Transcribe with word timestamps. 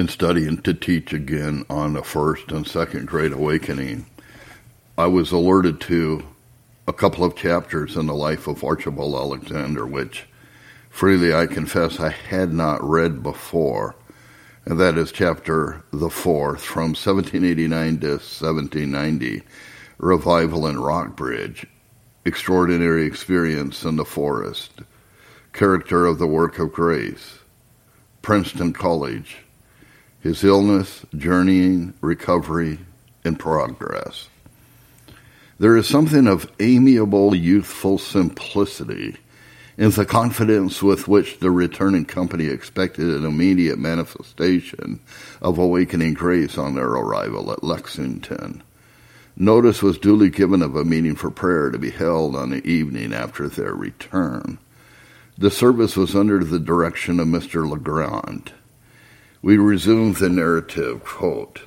in 0.00 0.08
studying 0.08 0.56
to 0.62 0.72
teach 0.72 1.12
again 1.12 1.62
on 1.68 1.92
the 1.92 2.02
first 2.02 2.50
and 2.50 2.66
second 2.66 3.06
Great 3.06 3.32
Awakening, 3.32 4.06
I 4.96 5.06
was 5.06 5.30
alerted 5.30 5.78
to 5.82 6.24
a 6.88 6.92
couple 6.94 7.22
of 7.22 7.36
chapters 7.36 7.96
in 7.96 8.06
the 8.06 8.14
life 8.14 8.46
of 8.46 8.64
Archibald 8.64 9.14
Alexander, 9.14 9.86
which 9.86 10.24
freely 10.88 11.34
I 11.34 11.46
confess 11.46 12.00
I 12.00 12.08
had 12.08 12.50
not 12.50 12.82
read 12.82 13.22
before. 13.22 13.94
And 14.64 14.80
that 14.80 14.96
is 14.96 15.12
chapter 15.12 15.84
the 15.92 16.08
fourth 16.08 16.62
from 16.62 16.94
1789 16.94 18.00
to 18.00 18.08
1790, 18.12 19.42
Revival 19.98 20.66
in 20.66 20.80
Rockbridge, 20.80 21.66
Extraordinary 22.24 23.04
Experience 23.04 23.84
in 23.84 23.96
the 23.96 24.06
Forest, 24.06 24.80
Character 25.52 26.06
of 26.06 26.18
the 26.18 26.26
Work 26.26 26.58
of 26.58 26.72
Grace, 26.72 27.40
Princeton 28.22 28.72
College, 28.72 29.36
His 30.20 30.44
Illness, 30.44 31.06
Journeying, 31.16 31.94
Recovery, 32.02 32.78
and 33.24 33.38
Progress. 33.38 34.28
There 35.58 35.76
is 35.76 35.86
something 35.86 36.26
of 36.26 36.50
amiable, 36.60 37.34
youthful 37.34 37.98
simplicity 37.98 39.16
in 39.78 39.90
the 39.92 40.04
confidence 40.04 40.82
with 40.82 41.08
which 41.08 41.38
the 41.38 41.50
returning 41.50 42.04
company 42.04 42.46
expected 42.46 43.08
an 43.08 43.24
immediate 43.24 43.78
manifestation 43.78 45.00
of 45.40 45.56
awakening 45.56 46.14
grace 46.14 46.58
on 46.58 46.74
their 46.74 46.88
arrival 46.88 47.50
at 47.50 47.64
Lexington. 47.64 48.62
Notice 49.36 49.82
was 49.82 49.96
duly 49.96 50.28
given 50.28 50.60
of 50.60 50.76
a 50.76 50.84
meeting 50.84 51.16
for 51.16 51.30
prayer 51.30 51.70
to 51.70 51.78
be 51.78 51.90
held 51.90 52.36
on 52.36 52.50
the 52.50 52.66
evening 52.66 53.14
after 53.14 53.48
their 53.48 53.74
return. 53.74 54.58
The 55.38 55.50
service 55.50 55.96
was 55.96 56.14
under 56.14 56.44
the 56.44 56.58
direction 56.58 57.18
of 57.18 57.28
Mr. 57.28 57.66
Legrand. 57.66 58.52
We 59.42 59.56
resumed 59.56 60.16
the 60.16 60.28
narrative, 60.28 61.02
quote, 61.02 61.62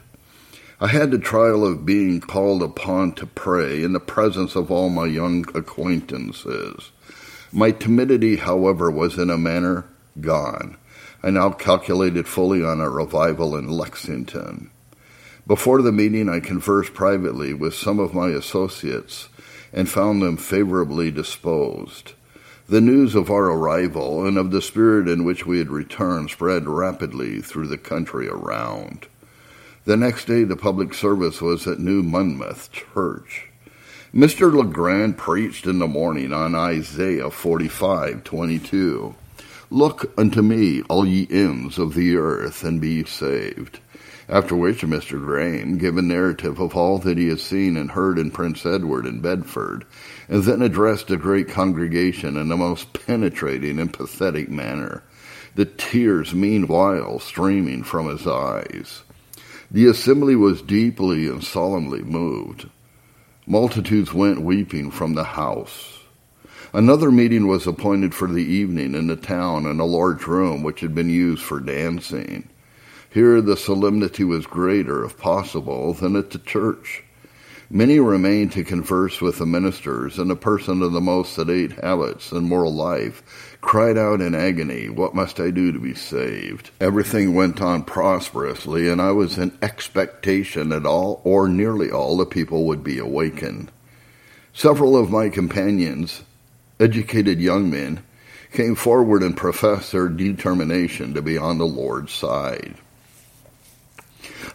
I 0.80 0.88
had 0.88 1.10
the 1.10 1.18
trial 1.18 1.66
of 1.66 1.86
being 1.88 2.20
called 2.22 2.62
upon 2.62 3.14
to 3.14 3.26
pray 3.26 3.82
in 3.82 3.94
the 3.94 4.00
presence 4.00 4.56
of 4.56 4.70
all 4.70 4.90
my 4.90 5.06
young 5.06 5.46
acquaintances. 5.56 6.92
My 7.52 7.72
timidity, 7.72 8.36
however, 8.36 8.92
was 8.92 9.18
in 9.18 9.32
a 9.32 9.38
manner 9.40 9.86
gone. 10.22 10.78
I 11.24 11.32
now 11.32 11.50
calculated 11.50 12.28
fully 12.28 12.64
on 12.64 12.80
a 12.80 12.90
revival 12.90 13.56
in 13.56 13.68
Lexington. 13.70 14.70
Before 15.48 15.82
the 15.82 15.92
meeting, 15.92 16.30
I 16.30 16.42
conversed 16.42 16.94
privately 16.94 17.56
with 17.56 17.74
some 17.74 17.98
of 17.98 18.14
my 18.14 18.30
associates 18.30 19.30
and 19.72 19.90
found 19.90 20.22
them 20.22 20.38
favorably 20.38 21.10
disposed. 21.10 22.14
The 22.74 22.82
news 22.82 23.14
of 23.14 23.30
our 23.30 23.52
arrival 23.52 24.26
and 24.26 24.36
of 24.36 24.50
the 24.50 24.60
spirit 24.60 25.08
in 25.08 25.24
which 25.24 25.46
we 25.46 25.60
had 25.60 25.70
returned 25.70 26.32
spread 26.32 26.68
rapidly 26.68 27.40
through 27.40 27.68
the 27.68 27.78
country 27.78 28.28
around. 28.28 29.06
The 29.86 29.96
next 29.96 30.26
day, 30.26 30.44
the 30.44 30.56
public 30.56 30.96
service 30.96 31.40
was 31.40 31.68
at 31.68 31.78
New 31.78 32.02
Monmouth 32.02 32.72
Church. 32.72 33.50
Mr. 34.12 34.52
Legrand 34.52 35.20
preached 35.20 35.68
in 35.68 35.78
the 35.78 35.86
morning 35.86 36.34
on 36.34 36.56
Isaiah 36.56 37.30
45:22. 37.30 39.14
Look 39.70 40.12
unto 40.18 40.42
me, 40.42 40.82
all 40.90 41.06
ye 41.06 41.28
ends 41.30 41.78
of 41.78 41.94
the 41.94 42.18
earth, 42.18 42.64
and 42.64 42.82
be 42.82 43.04
saved. 43.04 43.82
After 44.28 44.56
which 44.56 44.82
Mr. 44.82 45.24
Graham 45.24 45.78
gave 45.78 45.96
a 45.96 46.02
narrative 46.02 46.60
of 46.60 46.76
all 46.76 46.98
that 46.98 47.20
he 47.20 47.28
had 47.28 47.40
seen 47.40 47.78
and 47.78 47.92
heard 47.92 48.18
in 48.18 48.32
Prince 48.32 48.66
Edward 48.66 49.06
and 49.06 49.22
Bedford, 49.22 49.86
and 50.28 50.44
then 50.44 50.62
addressed 50.62 51.12
a 51.12 51.18
great 51.18 51.48
congregation 51.50 52.38
in 52.38 52.50
the 52.50 52.58
most 52.58 52.94
penetrating 52.94 53.80
and 53.80 53.94
pathetic 53.94 54.50
manner, 54.50 55.04
the 55.56 55.66
tears 55.66 56.34
meanwhile 56.34 57.20
streaming 57.20 57.84
from 57.84 58.08
his 58.08 58.26
eyes. 58.26 59.04
The 59.70 59.88
assembly 59.88 60.36
was 60.36 60.62
deeply 60.62 61.28
and 61.28 61.44
solemnly 61.44 62.04
moved. 62.04 62.70
Multitudes 63.46 64.14
went 64.14 64.42
weeping 64.42 64.92
from 64.92 65.16
the 65.16 65.24
house. 65.24 66.00
Another 66.74 67.12
meeting 67.12 67.48
was 67.48 67.68
appointed 67.68 68.16
for 68.16 68.28
the 68.28 68.44
evening 68.44 68.96
in 68.96 69.08
the 69.08 69.16
town 69.16 69.66
in 69.66 69.80
a 69.80 69.86
large 69.86 70.26
room 70.26 70.64
which 70.64 70.80
had 70.80 70.96
been 70.96 71.10
used 71.10 71.44
for 71.44 71.60
dancing. 71.60 72.50
Here 73.10 73.42
the 73.42 73.56
solemnity 73.56 74.24
was 74.24 74.48
greater, 74.48 75.06
if 75.06 75.18
possible, 75.18 75.94
than 75.94 76.16
at 76.16 76.32
the 76.32 76.40
church. 76.40 77.03
Many 77.76 78.00
remained 78.00 78.52
to 78.52 78.64
converse 78.64 79.20
with 79.20 79.40
the 79.40 79.48
ministers, 79.48 80.20
and 80.20 80.30
a 80.30 80.36
person 80.36 80.84
of 80.84 80.94
the 80.94 81.02
most 81.02 81.34
sedate 81.34 81.72
habits 81.72 82.32
and 82.32 82.48
moral 82.48 82.72
life 82.72 83.58
cried 83.62 83.98
out 83.98 84.22
in 84.22 84.36
agony, 84.36 84.90
What 84.90 85.16
must 85.16 85.40
I 85.40 85.50
do 85.50 85.72
to 85.72 85.80
be 85.80 85.96
saved? 85.96 86.70
Everything 86.80 87.34
went 87.34 87.64
on 87.64 87.84
prosperously, 87.84 88.88
and 88.88 89.02
I 89.02 89.12
was 89.12 89.40
in 89.40 89.58
expectation 89.60 90.70
that 90.70 90.86
all, 90.86 91.20
or 91.24 91.48
nearly 91.48 91.90
all, 91.90 92.16
the 92.16 92.28
people 92.28 92.66
would 92.66 92.84
be 92.84 93.00
awakened. 93.00 93.72
Several 94.54 94.96
of 94.96 95.10
my 95.10 95.30
companions, 95.30 96.22
educated 96.80 97.42
young 97.42 97.72
men, 97.72 98.04
came 98.52 98.76
forward 98.76 99.24
and 99.24 99.36
professed 99.36 99.94
their 99.94 100.10
determination 100.10 101.16
to 101.16 101.24
be 101.24 101.40
on 101.40 101.58
the 101.58 101.66
Lord's 101.66 102.14
side. 102.14 102.76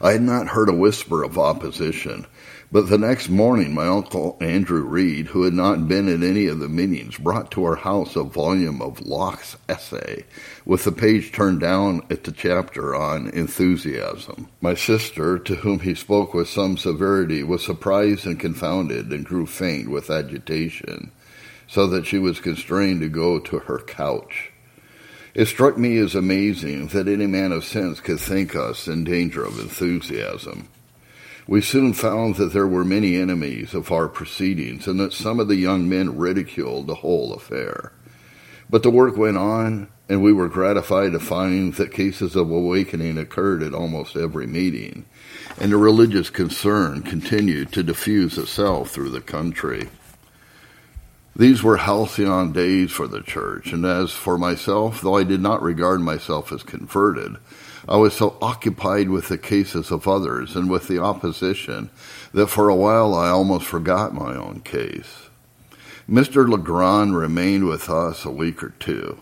I 0.01 0.13
had 0.13 0.23
not 0.23 0.49
heard 0.49 0.69
a 0.69 0.73
whisper 0.73 1.25
of 1.25 1.37
opposition, 1.37 2.25
but 2.71 2.89
the 2.89 2.99
next 2.99 3.29
morning, 3.29 3.75
my 3.75 3.87
uncle 3.87 4.37
Andrew 4.41 4.83
Reed, 4.83 5.29
who 5.29 5.45
had 5.45 5.55
not 5.55 5.89
been 5.89 6.09
at 6.09 6.23
any 6.23 6.47
of 6.47 6.59
the 6.59 6.69
meetings, 6.69 7.17
brought 7.17 7.51
to 7.53 7.65
our 7.65 7.77
house 7.77 8.17
a 8.17 8.23
volume 8.23 8.83
of 8.83 9.07
Locke's 9.07 9.57
essay, 9.69 10.25
with 10.65 10.85
the 10.85 10.93
page 10.93 11.33
turned 11.33 11.61
down 11.61 12.03
at 12.11 12.25
the 12.25 12.33
chapter 12.33 12.95
on 12.95 13.31
enthusiasm. 13.31 14.49
My 14.61 14.75
sister, 14.75 15.39
to 15.39 15.55
whom 15.57 15.81
he 15.81 15.95
spoke 15.95 16.35
with 16.35 16.49
some 16.49 16.77
severity, 16.77 17.43
was 17.43 17.65
surprised 17.65 18.27
and 18.27 18.39
confounded, 18.39 19.11
and 19.13 19.25
grew 19.25 19.47
faint 19.47 19.91
with 19.91 20.11
agitation, 20.11 21.11
so 21.67 21.87
that 21.87 22.07
she 22.07 22.19
was 22.19 22.41
constrained 22.41 23.01
to 23.01 23.09
go 23.09 23.39
to 23.39 23.61
her 23.61 23.79
couch. 23.79 24.53
It 25.35 25.47
struck 25.47 25.79
me 25.79 25.99
as 25.99 26.15
amazing 26.15 26.89
that 26.89 27.07
any 27.07 27.27
man 27.27 27.53
of 27.53 27.65
sense 27.65 28.01
could 28.01 28.19
think 28.19 28.57
us 28.57 28.89
in 28.89 29.05
danger 29.05 29.45
of 29.45 29.59
enthusiasm. 29.61 30.69
We 31.49 31.63
soon 31.63 31.95
found 31.95 32.37
that 32.37 32.53
there 32.53 32.69
were 32.69 32.85
many 32.85 33.17
enemies 33.17 33.73
of 33.73 33.91
our 33.91 34.07
proceedings 34.07 34.87
and 34.87 35.01
that 35.01 35.15
some 35.15 35.41
of 35.41 35.49
the 35.49 35.57
young 35.57 35.89
men 35.89 36.19
ridiculed 36.19 36.87
the 36.87 36.97
whole 36.97 37.33
affair. 37.33 37.91
But 38.69 38.83
the 38.83 38.91
work 38.91 39.17
went 39.17 39.39
on, 39.39 39.89
and 40.11 40.23
we 40.23 40.31
were 40.31 40.51
gratified 40.51 41.13
to 41.13 41.19
find 41.19 41.73
that 41.75 41.91
cases 41.91 42.37
of 42.37 42.51
awakening 42.51 43.17
occurred 43.17 43.63
at 43.63 43.73
almost 43.73 44.15
every 44.15 44.47
meeting, 44.47 45.07
and 45.59 45.73
the 45.73 45.79
religious 45.79 46.29
concern 46.29 47.01
continued 47.01 47.73
to 47.73 47.83
diffuse 47.83 48.37
itself 48.37 48.91
through 48.91 49.11
the 49.11 49.23
country. 49.23 49.89
These 51.35 51.63
were 51.63 51.79
halcyon 51.79 52.53
days 52.53 52.91
for 52.91 53.07
the 53.07 53.23
church, 53.23 53.73
and 53.73 53.87
as 53.87 54.13
for 54.13 54.37
myself, 54.37 55.01
though 55.01 55.17
I 55.17 55.25
did 55.25 55.41
not 55.41 55.63
regard 55.63 56.03
myself 56.03 56.53
as 56.53 56.63
converted, 56.63 57.37
I 57.89 57.97
was 57.97 58.15
so 58.15 58.37
occupied 58.43 59.09
with 59.09 59.29
the 59.29 59.39
cases 59.39 59.91
of 59.91 60.07
others 60.07 60.55
and 60.55 60.69
with 60.69 60.89
the 60.89 60.99
opposition 60.99 61.89
that 62.35 62.49
for 62.49 62.69
a 62.69 62.77
while 62.77 63.15
I 63.15 63.31
almost 63.31 63.65
forgot 63.65 64.13
my 64.13 64.37
own 64.37 64.61
case. 64.61 65.31
Mr. 66.07 66.47
Legrand 66.47 67.17
remained 67.17 67.67
with 67.67 67.89
us 67.89 68.27
a 68.27 68.31
week 68.31 68.63
or 68.63 68.75
two. 68.79 69.19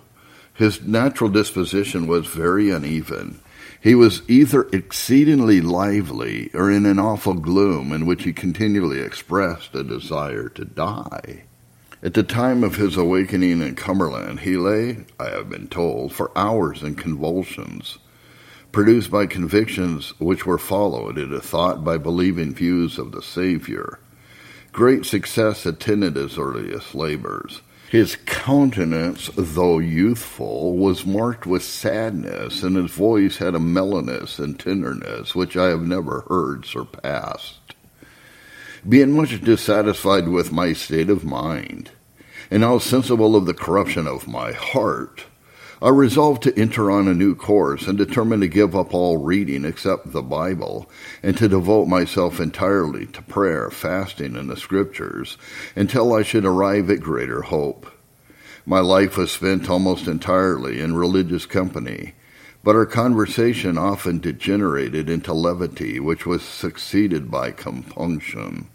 His 0.52 0.82
natural 0.82 1.30
disposition 1.30 2.08
was 2.08 2.26
very 2.26 2.70
uneven. 2.70 3.40
He 3.80 3.94
was 3.94 4.22
either 4.28 4.68
exceedingly 4.72 5.60
lively 5.60 6.50
or 6.52 6.68
in 6.68 6.86
an 6.86 6.98
awful 6.98 7.34
gloom 7.34 7.92
in 7.92 8.04
which 8.04 8.24
he 8.24 8.32
continually 8.32 8.98
expressed 8.98 9.76
a 9.76 9.84
desire 9.84 10.48
to 10.48 10.64
die. 10.64 11.44
At 12.02 12.14
the 12.14 12.24
time 12.24 12.64
of 12.64 12.76
his 12.76 12.96
awakening 12.96 13.62
in 13.62 13.76
Cumberland, 13.76 14.40
he 14.40 14.56
lay, 14.56 15.04
I 15.20 15.28
have 15.28 15.48
been 15.48 15.68
told, 15.68 16.12
for 16.12 16.36
hours 16.36 16.82
in 16.82 16.96
convulsions 16.96 17.98
produced 18.72 19.10
by 19.10 19.26
convictions 19.26 20.12
which 20.18 20.44
were 20.44 20.58
followed 20.58 21.18
in 21.18 21.32
a 21.32 21.40
thought 21.40 21.84
by 21.84 21.98
believing 21.98 22.54
views 22.54 22.98
of 22.98 23.12
the 23.12 23.22
Savior. 23.22 23.98
Great 24.72 25.06
success 25.06 25.64
attended 25.64 26.16
his 26.16 26.36
earliest 26.36 26.94
labors. 26.94 27.62
His 27.90 28.16
countenance, 28.26 29.30
though 29.36 29.78
youthful, 29.78 30.76
was 30.76 31.06
marked 31.06 31.46
with 31.46 31.62
sadness, 31.62 32.62
and 32.62 32.76
his 32.76 32.90
voice 32.90 33.36
had 33.36 33.54
a 33.54 33.60
mellowness 33.60 34.38
and 34.38 34.58
tenderness 34.58 35.34
which 35.34 35.56
I 35.56 35.68
have 35.68 35.82
never 35.82 36.24
heard 36.28 36.66
surpassed. 36.66 37.74
Being 38.86 39.12
much 39.12 39.40
dissatisfied 39.40 40.28
with 40.28 40.52
my 40.52 40.72
state 40.72 41.08
of 41.08 41.24
mind, 41.24 41.92
and 42.50 42.60
now 42.60 42.78
sensible 42.78 43.36
of 43.36 43.46
the 43.46 43.54
corruption 43.54 44.06
of 44.06 44.28
my 44.28 44.52
heart, 44.52 45.24
I 45.86 45.90
resolved 45.90 46.42
to 46.42 46.58
enter 46.58 46.90
on 46.90 47.06
a 47.06 47.14
new 47.14 47.36
course 47.36 47.86
and 47.86 47.96
determined 47.96 48.42
to 48.42 48.48
give 48.48 48.74
up 48.74 48.92
all 48.92 49.18
reading 49.18 49.64
except 49.64 50.10
the 50.10 50.20
Bible 50.20 50.90
and 51.22 51.38
to 51.38 51.48
devote 51.48 51.86
myself 51.86 52.40
entirely 52.40 53.06
to 53.06 53.22
prayer, 53.22 53.70
fasting, 53.70 54.34
and 54.34 54.50
the 54.50 54.56
scriptures 54.56 55.38
until 55.76 56.12
I 56.12 56.22
should 56.22 56.44
arrive 56.44 56.90
at 56.90 56.98
greater 56.98 57.42
hope. 57.42 57.86
My 58.66 58.80
life 58.80 59.16
was 59.16 59.30
spent 59.30 59.70
almost 59.70 60.08
entirely 60.08 60.80
in 60.80 60.96
religious 60.96 61.46
company, 61.46 62.14
but 62.64 62.74
our 62.74 62.86
conversation 62.86 63.78
often 63.78 64.18
degenerated 64.18 65.08
into 65.08 65.32
levity, 65.32 66.00
which 66.00 66.26
was 66.26 66.42
succeeded 66.42 67.30
by 67.30 67.52
compunction. 67.52 68.66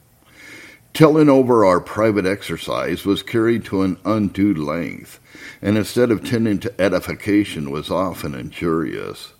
Telling 0.93 1.29
over 1.29 1.63
our 1.63 1.79
private 1.79 2.25
exercise 2.25 3.05
was 3.05 3.23
carried 3.23 3.63
to 3.65 3.81
an 3.81 3.97
undue 4.03 4.53
length, 4.53 5.19
and 5.61 5.77
instead 5.77 6.11
of 6.11 6.23
tending 6.23 6.59
to 6.59 6.81
edification 6.81 7.71
was 7.71 7.89
often 7.89 8.35
injurious. 8.35 9.33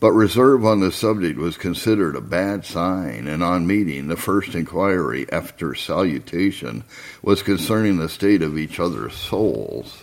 But 0.00 0.10
reserve 0.10 0.64
on 0.64 0.80
the 0.80 0.90
subject 0.90 1.38
was 1.38 1.56
considered 1.56 2.16
a 2.16 2.20
bad 2.20 2.64
sign, 2.64 3.28
and 3.28 3.44
on 3.44 3.68
meeting, 3.68 4.08
the 4.08 4.16
first 4.16 4.56
inquiry 4.56 5.30
after 5.30 5.76
salutation 5.76 6.82
was 7.22 7.44
concerning 7.44 7.98
the 7.98 8.08
state 8.08 8.42
of 8.42 8.58
each 8.58 8.80
other's 8.80 9.14
souls. 9.14 10.02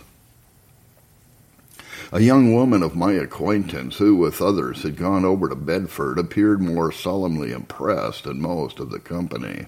A 2.13 2.21
young 2.21 2.53
woman 2.53 2.81
of 2.81 2.95
my 2.95 3.11
acquaintance, 3.11 3.97
who 3.97 4.15
with 4.15 4.41
others 4.41 4.83
had 4.83 4.95
gone 4.95 5.25
over 5.25 5.49
to 5.49 5.55
Bedford, 5.55 6.17
appeared 6.17 6.61
more 6.61 6.93
solemnly 6.93 7.51
impressed 7.51 8.23
than 8.23 8.39
most 8.41 8.79
of 8.79 8.91
the 8.91 8.99
company. 8.99 9.67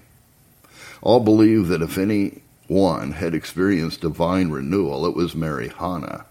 All 1.02 1.20
believed 1.20 1.68
that 1.68 1.82
if 1.82 1.98
any 1.98 2.42
one 2.68 3.12
had 3.12 3.34
experienced 3.34 4.00
divine 4.00 4.50
renewal, 4.50 5.04
it 5.04 5.16
was 5.16 5.34
Mary 5.34 5.68
Hanna. 5.68 6.24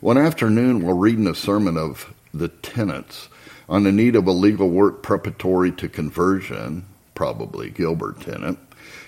One 0.00 0.16
afternoon, 0.16 0.86
while 0.86 0.96
reading 0.96 1.26
a 1.26 1.34
sermon 1.34 1.76
of 1.76 2.14
the 2.32 2.48
Tennents 2.48 3.28
on 3.68 3.82
the 3.82 3.92
need 3.92 4.14
of 4.14 4.26
a 4.26 4.32
legal 4.32 4.70
work 4.70 5.02
preparatory 5.02 5.72
to 5.72 5.88
conversion, 5.88 6.86
probably 7.14 7.68
Gilbert 7.68 8.20
Tennent, 8.20 8.58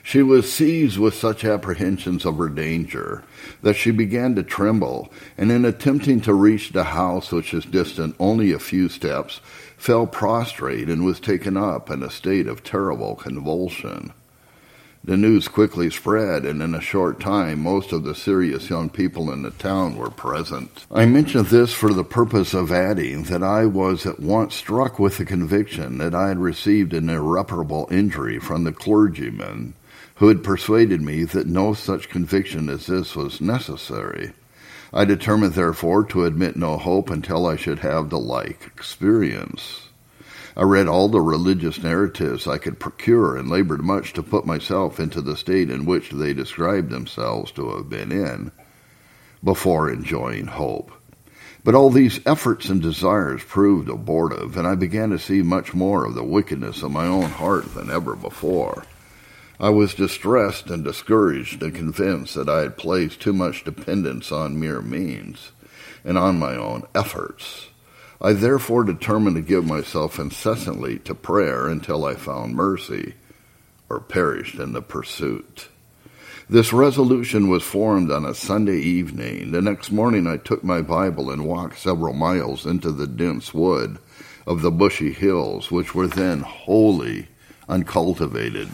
she 0.02 0.20
was 0.20 0.52
seized 0.52 0.98
with 0.98 1.14
such 1.14 1.44
apprehensions 1.44 2.26
of 2.26 2.36
her 2.36 2.48
danger 2.48 3.22
that 3.62 3.76
she 3.76 3.92
began 3.92 4.34
to 4.34 4.42
tremble, 4.42 5.12
and 5.38 5.52
in 5.52 5.64
attempting 5.64 6.20
to 6.22 6.34
reach 6.34 6.72
the 6.72 6.84
house, 6.84 7.30
which 7.30 7.54
is 7.54 7.64
distant 7.64 8.16
only 8.18 8.52
a 8.52 8.58
few 8.58 8.88
steps, 8.88 9.40
fell 9.76 10.06
prostrate 10.06 10.88
and 10.88 11.04
was 11.04 11.20
taken 11.20 11.56
up 11.56 11.88
in 11.88 12.02
a 12.02 12.10
state 12.10 12.48
of 12.48 12.64
terrible 12.64 13.14
convulsion. 13.14 14.12
The 15.04 15.16
news 15.16 15.48
quickly 15.48 15.90
spread, 15.90 16.44
and 16.44 16.62
in 16.62 16.76
a 16.76 16.80
short 16.80 17.18
time, 17.18 17.60
most 17.60 17.90
of 17.90 18.04
the 18.04 18.14
serious 18.14 18.70
young 18.70 18.88
people 18.88 19.32
in 19.32 19.42
the 19.42 19.50
town 19.50 19.96
were 19.96 20.10
present. 20.10 20.86
I 20.92 21.06
mention 21.06 21.42
this 21.42 21.72
for 21.72 21.92
the 21.92 22.04
purpose 22.04 22.54
of 22.54 22.70
adding 22.70 23.24
that 23.24 23.42
I 23.42 23.66
was 23.66 24.06
at 24.06 24.20
once 24.20 24.54
struck 24.54 25.00
with 25.00 25.18
the 25.18 25.24
conviction 25.24 25.98
that 25.98 26.14
I 26.14 26.28
had 26.28 26.38
received 26.38 26.94
an 26.94 27.10
irreparable 27.10 27.88
injury 27.90 28.38
from 28.38 28.62
the 28.62 28.70
clergyman 28.70 29.74
who 30.16 30.28
had 30.28 30.44
persuaded 30.44 31.02
me 31.02 31.24
that 31.24 31.48
no 31.48 31.74
such 31.74 32.08
conviction 32.08 32.68
as 32.68 32.86
this 32.86 33.16
was 33.16 33.40
necessary. 33.40 34.32
I 34.92 35.04
determined, 35.04 35.54
therefore, 35.54 36.04
to 36.04 36.26
admit 36.26 36.54
no 36.54 36.76
hope 36.76 37.10
until 37.10 37.46
I 37.46 37.56
should 37.56 37.80
have 37.80 38.08
the 38.08 38.20
like 38.20 38.66
experience. 38.66 39.81
I 40.54 40.64
read 40.64 40.86
all 40.86 41.08
the 41.08 41.20
religious 41.20 41.82
narratives 41.82 42.46
I 42.46 42.58
could 42.58 42.78
procure 42.78 43.36
and 43.36 43.48
labored 43.48 43.82
much 43.82 44.12
to 44.12 44.22
put 44.22 44.44
myself 44.44 45.00
into 45.00 45.22
the 45.22 45.36
state 45.36 45.70
in 45.70 45.86
which 45.86 46.10
they 46.10 46.34
described 46.34 46.90
themselves 46.90 47.52
to 47.52 47.74
have 47.76 47.88
been 47.88 48.12
in 48.12 48.52
before 49.42 49.90
enjoying 49.90 50.46
hope. 50.46 50.92
But 51.64 51.74
all 51.74 51.90
these 51.90 52.20
efforts 52.26 52.68
and 52.68 52.82
desires 52.82 53.42
proved 53.42 53.88
abortive, 53.88 54.56
and 54.56 54.66
I 54.66 54.74
began 54.74 55.10
to 55.10 55.18
see 55.18 55.42
much 55.42 55.72
more 55.72 56.04
of 56.04 56.14
the 56.14 56.24
wickedness 56.24 56.82
of 56.82 56.90
my 56.90 57.06
own 57.06 57.30
heart 57.30 57.74
than 57.74 57.88
ever 57.88 58.14
before. 58.14 58.84
I 59.58 59.70
was 59.70 59.94
distressed 59.94 60.70
and 60.70 60.82
discouraged 60.82 61.62
and 61.62 61.74
convinced 61.74 62.34
that 62.34 62.48
I 62.48 62.62
had 62.62 62.76
placed 62.76 63.20
too 63.20 63.32
much 63.32 63.64
dependence 63.64 64.32
on 64.32 64.58
mere 64.60 64.82
means 64.82 65.52
and 66.04 66.18
on 66.18 66.38
my 66.38 66.56
own 66.56 66.82
efforts. 66.94 67.68
I 68.24 68.34
therefore 68.34 68.84
determined 68.84 69.34
to 69.34 69.42
give 69.42 69.66
myself 69.66 70.20
incessantly 70.20 71.00
to 71.00 71.14
prayer 71.14 71.66
until 71.66 72.04
I 72.04 72.14
found 72.14 72.54
mercy 72.54 73.14
or 73.88 73.98
perished 73.98 74.60
in 74.60 74.72
the 74.72 74.80
pursuit. 74.80 75.68
This 76.48 76.72
resolution 76.72 77.48
was 77.48 77.64
formed 77.64 78.12
on 78.12 78.24
a 78.24 78.34
Sunday 78.34 78.78
evening. 78.78 79.50
The 79.50 79.60
next 79.60 79.90
morning 79.90 80.28
I 80.28 80.36
took 80.36 80.62
my 80.62 80.82
Bible 80.82 81.30
and 81.32 81.46
walked 81.46 81.78
several 81.78 82.14
miles 82.14 82.64
into 82.64 82.92
the 82.92 83.08
dense 83.08 83.52
wood 83.52 83.98
of 84.46 84.62
the 84.62 84.70
bushy 84.70 85.12
hills, 85.12 85.72
which 85.72 85.92
were 85.94 86.06
then 86.06 86.40
wholly 86.40 87.26
uncultivated. 87.68 88.68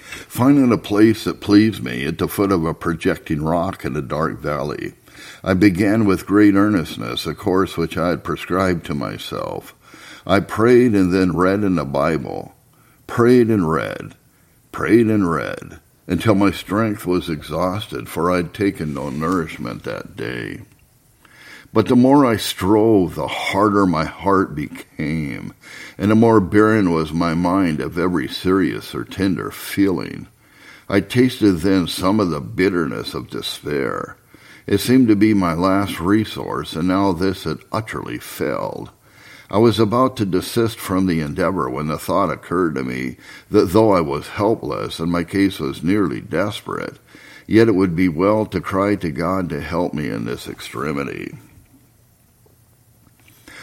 Finding 0.00 0.72
a 0.72 0.78
place 0.78 1.24
that 1.24 1.40
pleased 1.40 1.82
me 1.82 2.06
at 2.06 2.18
the 2.18 2.26
foot 2.26 2.50
of 2.50 2.64
a 2.64 2.74
projecting 2.74 3.42
rock 3.42 3.84
in 3.84 3.94
a 3.94 4.02
dark 4.02 4.38
valley, 4.38 4.94
I 5.42 5.54
began 5.54 6.04
with 6.04 6.26
great 6.26 6.54
earnestness 6.54 7.26
a 7.26 7.34
course 7.34 7.76
which 7.76 7.96
I 7.96 8.08
had 8.08 8.24
prescribed 8.24 8.86
to 8.86 8.94
myself. 8.94 9.74
I 10.26 10.40
prayed 10.40 10.92
and 10.92 11.12
then 11.12 11.36
read 11.36 11.62
in 11.62 11.76
the 11.76 11.84
Bible, 11.84 12.54
prayed 13.06 13.48
and 13.48 13.70
read, 13.70 14.14
prayed 14.72 15.06
and 15.06 15.30
read, 15.30 15.80
until 16.06 16.34
my 16.34 16.50
strength 16.50 17.06
was 17.06 17.30
exhausted, 17.30 18.08
for 18.08 18.30
I 18.30 18.36
had 18.36 18.52
taken 18.52 18.92
no 18.94 19.10
nourishment 19.10 19.84
that 19.84 20.16
day. 20.16 20.62
But 21.72 21.88
the 21.88 21.96
more 21.96 22.24
I 22.24 22.36
strove, 22.36 23.16
the 23.16 23.26
harder 23.28 23.86
my 23.86 24.04
heart 24.04 24.54
became, 24.54 25.52
and 25.98 26.10
the 26.10 26.14
more 26.14 26.40
barren 26.40 26.90
was 26.90 27.12
my 27.12 27.34
mind 27.34 27.80
of 27.80 27.98
every 27.98 28.28
serious 28.28 28.94
or 28.94 29.04
tender 29.04 29.50
feeling. 29.50 30.26
I 30.88 31.00
tasted 31.00 31.52
then 31.58 31.86
some 31.88 32.20
of 32.20 32.30
the 32.30 32.40
bitterness 32.40 33.12
of 33.12 33.28
despair. 33.28 34.16
It 34.66 34.78
seemed 34.78 35.06
to 35.08 35.16
be 35.16 35.32
my 35.32 35.54
last 35.54 36.00
resource, 36.00 36.74
and 36.74 36.88
now 36.88 37.12
this 37.12 37.44
had 37.44 37.58
utterly 37.70 38.18
failed. 38.18 38.90
I 39.48 39.58
was 39.58 39.78
about 39.78 40.16
to 40.16 40.26
desist 40.26 40.80
from 40.80 41.06
the 41.06 41.20
endeavor 41.20 41.70
when 41.70 41.86
the 41.86 41.98
thought 41.98 42.32
occurred 42.32 42.74
to 42.74 42.82
me 42.82 43.16
that 43.48 43.66
though 43.66 43.92
I 43.92 44.00
was 44.00 44.26
helpless 44.26 44.98
and 44.98 45.10
my 45.12 45.22
case 45.22 45.60
was 45.60 45.84
nearly 45.84 46.20
desperate, 46.20 46.98
yet 47.46 47.68
it 47.68 47.76
would 47.76 47.94
be 47.94 48.08
well 48.08 48.44
to 48.46 48.60
cry 48.60 48.96
to 48.96 49.10
God 49.12 49.48
to 49.50 49.60
help 49.60 49.94
me 49.94 50.08
in 50.08 50.24
this 50.24 50.48
extremity. 50.48 51.38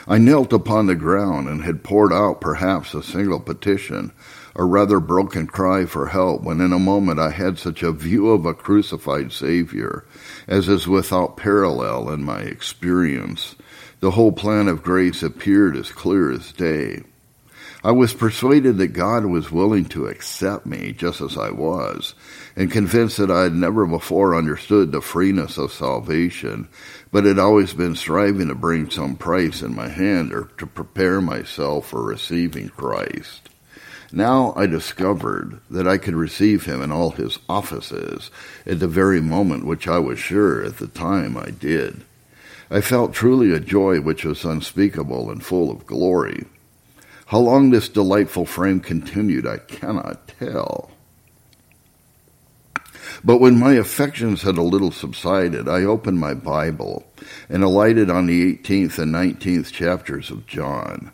I 0.07 0.19
knelt 0.19 0.53
upon 0.53 0.85
the 0.85 0.95
ground 0.95 1.49
and 1.49 1.63
had 1.63 1.83
poured 1.83 2.13
out 2.13 2.39
perhaps 2.39 2.94
a 2.94 3.03
single 3.03 3.41
petition, 3.41 4.13
a 4.55 4.63
rather 4.63 5.00
broken 5.00 5.47
cry 5.47 5.85
for 5.85 6.07
help, 6.07 6.44
when 6.44 6.61
in 6.61 6.71
a 6.73 6.79
moment 6.79 7.19
I 7.19 7.31
had 7.31 7.57
such 7.57 7.81
a 7.81 7.91
view 7.91 8.29
of 8.29 8.45
a 8.45 8.53
crucified 8.53 9.31
Savior 9.31 10.05
as 10.47 10.69
is 10.69 10.88
without 10.88 11.38
parallel 11.38 12.09
in 12.09 12.23
my 12.23 12.41
experience. 12.41 13.55
The 14.00 14.11
whole 14.11 14.31
plan 14.31 14.67
of 14.67 14.83
grace 14.83 15.23
appeared 15.23 15.75
as 15.75 15.92
clear 15.92 16.31
as 16.31 16.51
day. 16.51 17.04
I 17.85 17.92
was 17.92 18.13
persuaded 18.13 18.78
that 18.78 18.94
God 18.94 19.25
was 19.25 19.51
willing 19.51 19.85
to 19.85 20.07
accept 20.07 20.66
me 20.66 20.94
just 20.94 21.19
as 21.19 21.37
I 21.37 21.51
was, 21.51 22.13
and 22.56 22.71
convinced 22.71 23.18
that 23.18 23.30
I 23.30 23.44
had 23.44 23.54
never 23.54 23.85
before 23.85 24.35
understood 24.35 24.92
the 24.92 25.01
freeness 25.01 25.57
of 25.57 25.73
salvation, 25.73 26.69
but 27.11 27.25
had 27.25 27.39
always 27.39 27.73
been 27.73 27.95
striving 27.95 28.47
to 28.47 28.56
bring 28.56 28.89
some 28.89 29.18
price 29.18 29.61
in 29.61 29.75
my 29.75 29.89
hand 29.89 30.31
or 30.31 30.49
to 30.59 30.66
prepare 30.66 31.19
myself 31.19 31.89
for 31.89 32.01
receiving 32.01 32.69
Christ. 32.69 33.49
Now 34.15 34.53
I 34.55 34.67
discovered 34.67 35.59
that 35.71 35.87
I 35.87 35.97
could 35.97 36.13
receive 36.13 36.65
him 36.65 36.83
in 36.83 36.91
all 36.91 37.09
his 37.09 37.39
offices 37.49 38.29
at 38.63 38.79
the 38.79 38.87
very 38.87 39.19
moment 39.19 39.65
which 39.65 39.87
I 39.87 39.97
was 39.97 40.19
sure 40.19 40.63
at 40.63 40.77
the 40.77 40.85
time 40.85 41.35
I 41.35 41.49
did. 41.49 42.03
I 42.69 42.81
felt 42.81 43.15
truly 43.15 43.51
a 43.51 43.59
joy 43.59 44.01
which 44.01 44.23
was 44.23 44.45
unspeakable 44.45 45.31
and 45.31 45.43
full 45.43 45.71
of 45.71 45.87
glory. 45.87 46.45
How 47.25 47.39
long 47.39 47.71
this 47.71 47.89
delightful 47.89 48.45
frame 48.45 48.81
continued, 48.81 49.47
I 49.47 49.57
cannot 49.57 50.27
tell. 50.27 50.91
But 53.23 53.39
when 53.39 53.57
my 53.57 53.73
affections 53.73 54.43
had 54.43 54.59
a 54.59 54.61
little 54.61 54.91
subsided, 54.91 55.67
I 55.67 55.85
opened 55.85 56.19
my 56.19 56.35
Bible 56.35 57.11
and 57.49 57.63
alighted 57.63 58.11
on 58.11 58.27
the 58.27 58.57
18th 58.57 58.99
and 58.99 59.11
19th 59.11 59.71
chapters 59.71 60.29
of 60.29 60.45
John. 60.45 61.11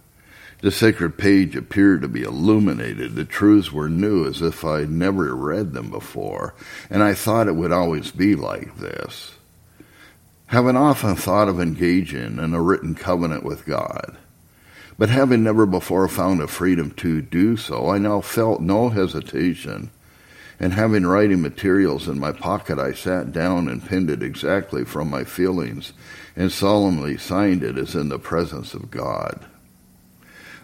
The 0.61 0.71
sacred 0.71 1.17
page 1.17 1.55
appeared 1.55 2.01
to 2.01 2.09
be 2.09 2.23
illuminated. 2.23 3.15
The 3.15 3.23
truths 3.23 3.71
were 3.71 3.87
new 3.87 4.25
as 4.27 4.41
if 4.41 4.65
I 4.65 4.81
had 4.81 4.91
never 4.91 5.33
read 5.33 5.71
them 5.71 5.89
before, 5.89 6.53
and 6.89 7.01
I 7.01 7.13
thought 7.13 7.47
it 7.47 7.55
would 7.55 7.71
always 7.71 8.11
be 8.11 8.35
like 8.35 8.77
this. 8.77 9.35
Having 10.47 10.75
often 10.75 11.15
thought 11.15 11.47
of 11.47 11.61
engaging 11.61 12.39
in 12.39 12.53
a 12.53 12.61
written 12.61 12.93
covenant 12.93 13.43
with 13.43 13.65
God, 13.65 14.17
but 14.97 15.07
having 15.07 15.43
never 15.43 15.65
before 15.65 16.09
found 16.09 16.41
a 16.41 16.47
freedom 16.47 16.91
to 16.91 17.21
do 17.21 17.55
so, 17.55 17.89
I 17.89 17.97
now 17.97 18.19
felt 18.19 18.59
no 18.59 18.89
hesitation. 18.89 19.91
And 20.59 20.73
having 20.73 21.07
writing 21.07 21.41
materials 21.41 22.09
in 22.09 22.19
my 22.19 22.33
pocket, 22.33 22.79
I 22.79 22.91
sat 22.91 23.31
down 23.31 23.69
and 23.69 23.85
penned 23.85 24.09
it 24.09 24.21
exactly 24.21 24.83
from 24.83 25.09
my 25.09 25.23
feelings 25.23 25.93
and 26.35 26.51
solemnly 26.51 27.17
signed 27.17 27.63
it 27.63 27.77
as 27.77 27.95
in 27.95 28.09
the 28.09 28.19
presence 28.19 28.73
of 28.73 28.91
God. 28.91 29.45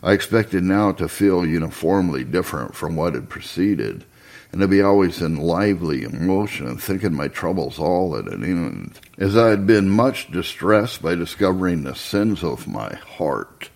I 0.05 0.12
expected 0.12 0.63
now 0.63 0.91
to 0.91 1.07
feel 1.07 1.43
uniformly 1.43 2.24
different 2.24 2.75
from 2.75 2.95
what 2.95 3.15
had 3.15 3.27
preceded, 3.27 4.05
and 4.51 4.62
to 4.62 4.67
be 4.67 4.79
always 4.79 5.19
in 5.19 5.35
lively 5.38 6.03
emotion 6.03 6.67
and 6.67 6.79
thinking 6.79 7.15
my 7.15 7.27
troubles 7.27 7.79
all 7.79 8.15
at 8.15 8.27
an 8.27 8.43
end, 8.43 9.00
as 9.17 9.35
I 9.35 9.50
had 9.50 9.65
been 9.65 9.89
much 9.89 10.31
distressed 10.31 11.01
by 11.01 11.15
discovering 11.15 11.81
the 11.81 11.95
sins 11.95 12.43
of 12.43 12.67
my 12.67 12.93
heart. 12.93 13.71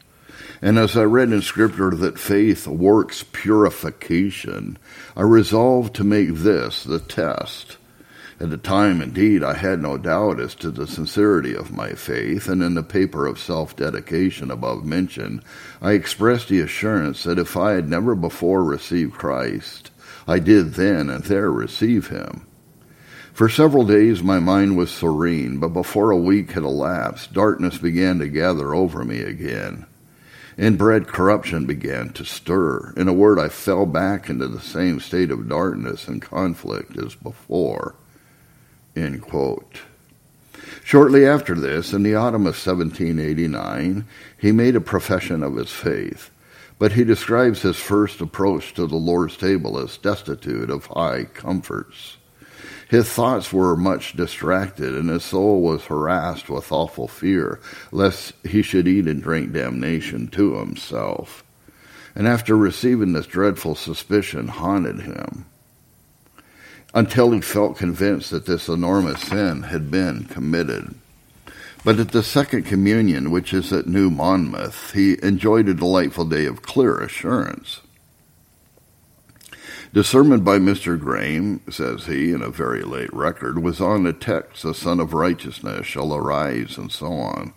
And 0.62 0.77
as 0.77 0.95
I 0.95 1.01
read 1.05 1.31
in 1.31 1.41
Scripture 1.41 1.89
that 1.89 2.19
faith 2.19 2.67
works 2.67 3.25
purification, 3.31 4.77
I 5.17 5.24
resolved 5.24 5.95
to 5.95 6.03
make 6.03 6.36
this 6.36 6.83
the 6.83 7.00
test. 7.00 7.77
At 8.41 8.51
the 8.51 8.58
time, 8.58 9.01
indeed, 9.01 9.43
I 9.43 9.55
had 9.55 9.81
no 9.81 9.98
doubt 9.98 10.39
as 10.39 10.55
to 10.55 10.72
the 10.72 10.88
sincerity 10.88 11.53
of 11.53 11.75
my 11.75 11.91
faith, 11.91 12.48
and 12.48 12.63
in 12.63 12.74
the 12.74 12.84
paper 12.84 13.25
of 13.25 13.38
self 13.38 13.75
dedication 13.75 14.50
above 14.50 14.86
mentioned, 14.86 15.41
I 15.81 15.91
expressed 15.91 16.48
the 16.48 16.62
assurance 16.62 17.24
that 17.24 17.38
if 17.38 17.58
I 17.58 17.74
had 17.74 17.89
never 17.89 18.15
before 18.15 18.63
received 18.63 19.12
Christ, 19.12 19.91
I 20.25 20.39
did 20.39 20.75
then 20.75 21.10
and 21.10 21.25
there 21.25 21.51
receive 21.51 22.08
him. 22.08 22.46
For 23.34 23.50
several 23.50 23.86
days 23.86 24.24
my 24.24 24.39
mind 24.39 24.77
was 24.77 24.89
serene, 24.89 25.58
but 25.58 25.74
before 25.74 26.12
a 26.12 26.17
week 26.17 26.51
had 26.51 26.63
elapsed, 26.63 27.34
darkness 27.34 27.77
began 27.77 28.19
to 28.19 28.29
gather 28.29 28.74
over 28.74 29.03
me 29.03 29.19
again. 29.19 29.86
Inbred 30.58 31.08
corruption 31.08 31.65
began 31.65 32.13
to 32.13 32.24
stir. 32.24 32.93
In 32.96 33.10
a 33.10 33.13
word, 33.13 33.38
I 33.38 33.50
fell 33.50 33.86
back 33.86 34.29
into 34.29 34.48
the 34.48 34.62
same 34.62 35.01
state 35.01 35.29
of 35.29 35.50
darkness 35.50 36.08
and 36.08 36.22
conflict 36.22 36.98
as 36.98 37.15
before. 37.15 37.96
End 38.96 39.22
quote. 39.22 39.81
Shortly 40.84 41.25
after 41.25 41.53
this, 41.53 41.93
in 41.93 42.03
the 42.03 42.15
autumn 42.15 42.48
of 42.48 42.55
1789, 42.55 44.05
he 44.38 44.51
made 44.51 44.75
a 44.75 44.81
profession 44.81 45.43
of 45.43 45.55
his 45.55 45.72
faith, 45.72 46.31
but 46.79 46.93
he 46.93 47.03
describes 47.03 47.62
his 47.62 47.77
first 47.77 48.22
approach 48.22 48.74
to 48.74 48.88
the 48.88 48.96
Lord's 48.96 49.38
table 49.38 49.77
as 49.77 49.98
destitute 49.98 50.69
of 50.69 50.88
high 50.88 51.25
comforts. 51.25 52.17
His 52.89 53.08
thoughts 53.08 53.53
were 53.53 53.77
much 53.77 54.13
distracted, 54.13 54.96
and 54.96 55.10
his 55.10 55.24
soul 55.24 55.62
was 55.62 55.86
harassed 55.86 56.50
with 56.50 56.72
awful 56.72 57.08
fear, 57.08 57.60
lest 57.91 58.34
he 58.43 58.63
should 58.63 58.88
eat 58.88 59.05
and 59.05 59.22
drink 59.22 59.53
damnation 59.53 60.27
to 60.29 60.55
himself. 60.55 61.43
And 62.15 62.27
after 62.27 62.58
receiving 62.58 63.13
this 63.13 63.27
dreadful 63.27 63.75
suspicion 63.75 64.48
haunted 64.48 65.01
him 65.01 65.46
until 66.93 67.31
he 67.31 67.41
felt 67.41 67.77
convinced 67.77 68.31
that 68.31 68.46
this 68.46 68.67
enormous 68.67 69.22
sin 69.22 69.63
had 69.63 69.91
been 69.91 70.25
committed. 70.25 70.96
But 71.86 72.00
at 72.00 72.12
the 72.12 72.24
second 72.24 72.63
communion, 72.63 73.31
which 73.31 73.53
is 73.53 73.72
at 73.72 73.88
New 73.88 74.10
Monmouth, 74.10 74.91
he 74.93 75.17
enjoyed 75.24 75.69
a 75.69 75.74
delightful 75.74 76.25
day 76.25 76.46
of 76.46 76.62
clear 76.62 77.00
assurance. 77.00 77.81
The 79.91 80.03
sermon 80.03 80.41
by 80.41 80.60
Mr. 80.60 81.00
Graham, 81.00 81.62
says 81.69 82.05
he 82.05 82.31
in 82.31 82.43
a 82.43 82.50
very 82.50 82.84
late 82.84 83.12
record, 83.13 83.63
was 83.63 83.81
on 83.81 84.03
the 84.03 84.13
text, 84.13 84.62
The 84.62 84.74
Sun 84.74 85.00
of 85.00 85.13
Righteousness 85.13 85.88
shall 85.88 86.13
arise, 86.13 86.77
and 86.77 86.91
so 86.91 87.08
on. 87.08 87.53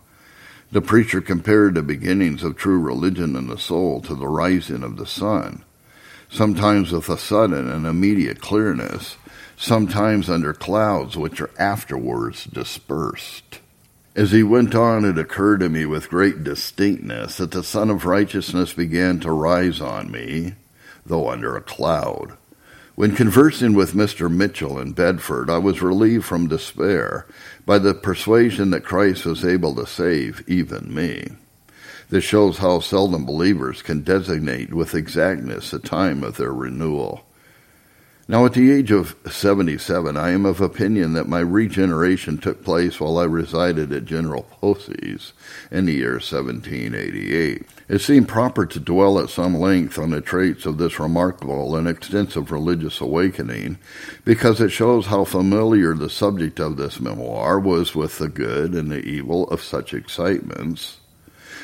The 0.71 0.81
preacher 0.81 1.21
compared 1.21 1.75
the 1.75 1.83
beginnings 1.83 2.41
of 2.41 2.57
true 2.57 2.79
religion 2.79 3.35
in 3.35 3.45
the 3.45 3.59
soul 3.59 4.01
to 4.01 4.15
the 4.15 4.27
rising 4.27 4.81
of 4.81 4.97
the 4.97 5.05
sun, 5.05 5.63
sometimes 6.33 6.91
with 6.91 7.07
a 7.09 7.17
sudden 7.17 7.69
and 7.69 7.85
immediate 7.85 8.41
clearness, 8.41 9.17
sometimes 9.55 10.29
under 10.29 10.53
clouds 10.53 11.15
which 11.15 11.39
are 11.39 11.51
afterwards 11.59 12.45
dispersed. 12.45 13.59
As 14.15 14.31
he 14.31 14.43
went 14.43 14.75
on, 14.75 15.05
it 15.05 15.17
occurred 15.17 15.59
to 15.61 15.69
me 15.69 15.85
with 15.85 16.09
great 16.09 16.43
distinctness 16.43 17.37
that 17.37 17.51
the 17.51 17.63
Sun 17.63 17.89
of 17.89 18.05
Righteousness 18.05 18.73
began 18.73 19.19
to 19.21 19.31
rise 19.31 19.79
on 19.79 20.11
me, 20.11 20.55
though 21.05 21.29
under 21.29 21.55
a 21.55 21.61
cloud. 21.61 22.33
When 22.95 23.15
conversing 23.15 23.73
with 23.73 23.93
Mr. 23.93 24.29
Mitchell 24.31 24.79
in 24.79 24.93
Bedford, 24.93 25.49
I 25.49 25.57
was 25.57 25.81
relieved 25.81 26.25
from 26.25 26.47
despair 26.47 27.25
by 27.65 27.79
the 27.79 27.95
persuasion 27.95 28.69
that 28.69 28.83
Christ 28.83 29.25
was 29.25 29.43
able 29.43 29.73
to 29.75 29.87
save 29.87 30.43
even 30.47 30.93
me. 30.93 31.29
This 32.09 32.23
shows 32.23 32.57
how 32.57 32.79
seldom 32.79 33.25
believers 33.25 33.81
can 33.81 34.01
designate 34.01 34.73
with 34.73 34.95
exactness 34.95 35.71
the 35.71 35.79
time 35.79 36.23
of 36.23 36.37
their 36.37 36.53
renewal. 36.53 37.25
Now, 38.25 38.45
at 38.45 38.53
the 38.53 38.71
age 38.71 38.89
of 38.89 39.17
77, 39.29 40.15
I 40.15 40.29
am 40.29 40.45
of 40.45 40.61
opinion 40.61 41.11
that 41.11 41.27
my 41.27 41.41
regeneration 41.41 42.37
took 42.37 42.63
place 42.63 42.97
while 42.97 43.17
I 43.17 43.25
resided 43.25 43.91
at 43.91 44.05
General 44.05 44.43
Posey's 44.43 45.33
in 45.69 45.85
the 45.85 45.95
year 45.95 46.13
1788. 46.13 47.63
It 47.89 47.99
seemed 47.99 48.29
proper 48.29 48.65
to 48.65 48.79
dwell 48.79 49.19
at 49.19 49.29
some 49.29 49.55
length 49.55 49.99
on 49.99 50.11
the 50.11 50.21
traits 50.21 50.65
of 50.65 50.77
this 50.77 51.01
remarkable 51.01 51.75
and 51.75 51.85
extensive 51.85 52.49
religious 52.49 53.01
awakening 53.01 53.77
because 54.23 54.61
it 54.61 54.69
shows 54.69 55.07
how 55.07 55.25
familiar 55.25 55.93
the 55.93 56.09
subject 56.09 56.61
of 56.61 56.77
this 56.77 57.01
memoir 57.01 57.59
was 57.59 57.93
with 57.93 58.19
the 58.19 58.29
good 58.29 58.73
and 58.73 58.89
the 58.89 59.03
evil 59.03 59.49
of 59.49 59.61
such 59.61 59.93
excitements 59.93 60.99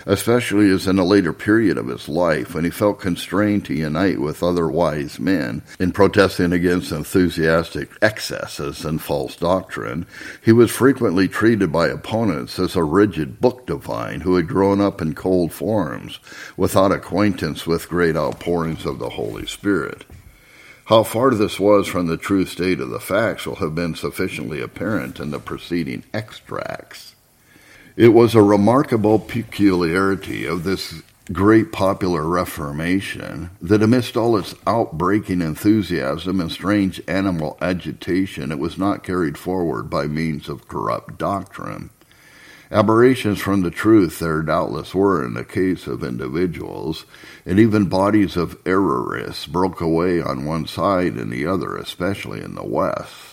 especially 0.06 0.70
as 0.70 0.88
in 0.88 1.00
a 1.00 1.04
later 1.04 1.34
period 1.34 1.78
of 1.78 1.88
his 1.88 2.08
life 2.08 2.54
when 2.54 2.64
he 2.64 2.70
felt 2.70 3.00
constrained 3.00 3.66
to 3.66 3.74
unite 3.74 4.20
with 4.20 4.44
other 4.44 4.68
wise 4.68 5.20
men 5.20 5.62
in 5.80 5.92
protesting 5.92 6.54
against 6.54 6.92
enthusiastic 6.92 7.90
excesses 8.02 8.86
and 8.86 9.02
false 9.02 9.36
doctrine, 9.36 10.06
he 10.44 10.52
was 10.52 10.72
frequently 10.72 11.28
treated 11.28 11.72
by 11.72 11.88
opponents 11.88 12.60
as 12.60 12.76
a 12.76 12.84
rigid 12.84 13.40
book 13.40 13.66
divine 13.66 14.22
who 14.22 14.36
had 14.36 14.48
grown 14.48 14.82
up 14.82 15.02
in 15.02 15.14
cold 15.14 15.52
forms 15.52 16.20
without 16.58 16.92
acquaintance 16.92 17.66
with 17.68 17.90
great 17.90 18.16
outpourings 18.16 18.86
of 18.86 19.00
the 19.00 19.10
Holy 19.10 19.46
Spirit. 19.46 20.06
How 20.90 21.04
far 21.04 21.36
this 21.36 21.60
was 21.60 21.88
from 21.88 22.08
the 22.08 22.18
true 22.18 22.46
state 22.46 22.80
of 22.80 22.90
the 22.90 23.00
facts 23.00 23.46
will 23.46 23.58
have 23.58 23.76
been 23.76 23.94
sufficiently 23.94 24.60
apparent 24.60 25.20
in 25.20 25.30
the 25.30 25.38
preceding 25.38 26.04
extracts. 26.16 27.09
It 28.00 28.14
was 28.14 28.34
a 28.34 28.42
remarkable 28.42 29.20
peculiarity 29.20 30.46
of 30.46 30.64
this 30.64 31.02
great 31.34 31.74
popular 31.74 32.26
Reformation 32.26 33.50
that 33.62 33.84
amidst 33.84 34.16
all 34.16 34.38
its 34.38 34.56
outbreaking 34.66 35.42
enthusiasm 35.42 36.40
and 36.40 36.50
strange 36.50 37.02
animal 37.10 37.58
agitation, 37.60 38.54
it 38.54 38.58
was 38.58 38.78
not 38.78 39.04
carried 39.04 39.38
forward 39.38 39.90
by 39.90 40.08
means 40.08 40.48
of 40.48 40.70
corrupt 40.70 41.18
doctrine. 41.18 41.90
Aberrations 42.72 43.42
from 43.42 43.64
the 43.64 43.70
truth 43.70 44.20
there 44.20 44.44
doubtless 44.44 44.96
were 44.96 45.22
in 45.26 45.34
the 45.34 45.44
case 45.44 45.86
of 45.86 46.02
individuals, 46.02 47.04
and 47.46 47.60
even 47.60 47.90
bodies 47.90 48.38
of 48.38 48.64
errorists 48.64 49.46
broke 49.46 49.82
away 49.82 50.22
on 50.22 50.46
one 50.46 50.68
side 50.68 51.16
and 51.16 51.34
the 51.34 51.46
other, 51.46 51.76
especially 51.76 52.42
in 52.42 52.56
the 52.56 52.64
West. 52.64 53.29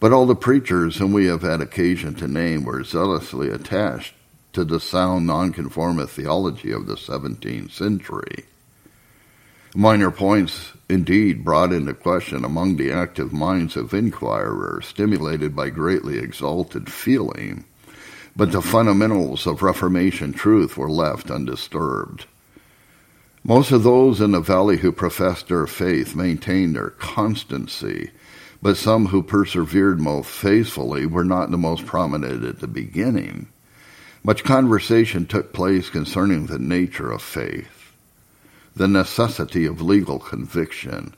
But 0.00 0.12
all 0.12 0.26
the 0.26 0.34
preachers 0.34 0.96
whom 0.96 1.12
we 1.12 1.26
have 1.26 1.42
had 1.42 1.60
occasion 1.60 2.14
to 2.16 2.28
name 2.28 2.64
were 2.64 2.84
zealously 2.84 3.48
attached 3.48 4.14
to 4.52 4.64
the 4.64 4.80
sound 4.80 5.26
nonconformist 5.26 6.14
theology 6.14 6.72
of 6.72 6.86
the 6.86 6.94
17th 6.94 7.72
century. 7.72 8.44
Minor 9.74 10.12
points, 10.12 10.72
indeed, 10.88 11.44
brought 11.44 11.72
into 11.72 11.92
question 11.94 12.44
among 12.44 12.76
the 12.76 12.92
active 12.92 13.32
minds 13.32 13.76
of 13.76 13.92
inquirers, 13.92 14.86
stimulated 14.86 15.56
by 15.56 15.70
greatly 15.70 16.18
exalted 16.18 16.92
feeling, 16.92 17.64
but 18.36 18.52
the 18.52 18.62
fundamentals 18.62 19.46
of 19.46 19.62
Reformation 19.62 20.32
truth 20.32 20.76
were 20.76 20.90
left 20.90 21.30
undisturbed. 21.30 22.26
Most 23.42 23.72
of 23.72 23.82
those 23.82 24.20
in 24.20 24.30
the 24.30 24.40
valley 24.40 24.76
who 24.76 24.92
professed 24.92 25.48
their 25.48 25.66
faith 25.66 26.14
maintained 26.14 26.76
their 26.76 26.90
constancy 26.90 28.10
but 28.64 28.78
some 28.78 29.04
who 29.04 29.22
persevered 29.22 30.00
most 30.00 30.30
faithfully 30.30 31.04
were 31.04 31.22
not 31.22 31.50
the 31.50 31.58
most 31.58 31.84
prominent 31.84 32.42
at 32.42 32.60
the 32.60 32.66
beginning. 32.66 33.46
Much 34.22 34.42
conversation 34.42 35.26
took 35.26 35.52
place 35.52 35.90
concerning 35.90 36.46
the 36.46 36.58
nature 36.58 37.12
of 37.12 37.20
faith, 37.20 37.92
the 38.74 38.88
necessity 38.88 39.66
of 39.66 39.82
legal 39.82 40.18
conviction, 40.18 41.12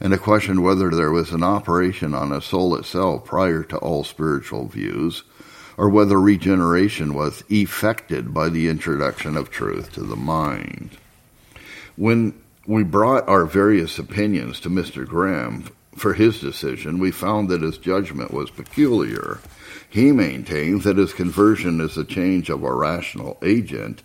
and 0.00 0.12
the 0.12 0.18
question 0.18 0.62
whether 0.62 0.90
there 0.90 1.12
was 1.12 1.30
an 1.30 1.44
operation 1.44 2.12
on 2.12 2.30
the 2.30 2.40
soul 2.40 2.74
itself 2.74 3.24
prior 3.24 3.62
to 3.62 3.76
all 3.76 4.02
spiritual 4.02 4.66
views, 4.66 5.22
or 5.76 5.88
whether 5.88 6.20
regeneration 6.20 7.14
was 7.14 7.44
effected 7.48 8.34
by 8.34 8.48
the 8.48 8.66
introduction 8.66 9.36
of 9.36 9.48
truth 9.48 9.92
to 9.92 10.00
the 10.00 10.16
mind. 10.16 10.90
When 11.94 12.34
we 12.66 12.82
brought 12.82 13.28
our 13.28 13.46
various 13.46 13.96
opinions 13.96 14.58
to 14.58 14.68
Mr. 14.68 15.06
Graham 15.06 15.68
for 15.94 16.14
his 16.14 16.40
decision, 16.40 16.98
we 16.98 17.10
found 17.10 17.48
that 17.48 17.62
his 17.62 17.78
judgment 17.78 18.32
was 18.32 18.50
peculiar. 18.50 19.40
He 19.88 20.12
maintained 20.12 20.82
that 20.82 20.98
as 20.98 21.12
conversion 21.12 21.80
is 21.80 21.96
a 21.96 22.04
change 22.04 22.48
of 22.48 22.62
a 22.62 22.72
rational 22.72 23.38
agent, 23.42 24.02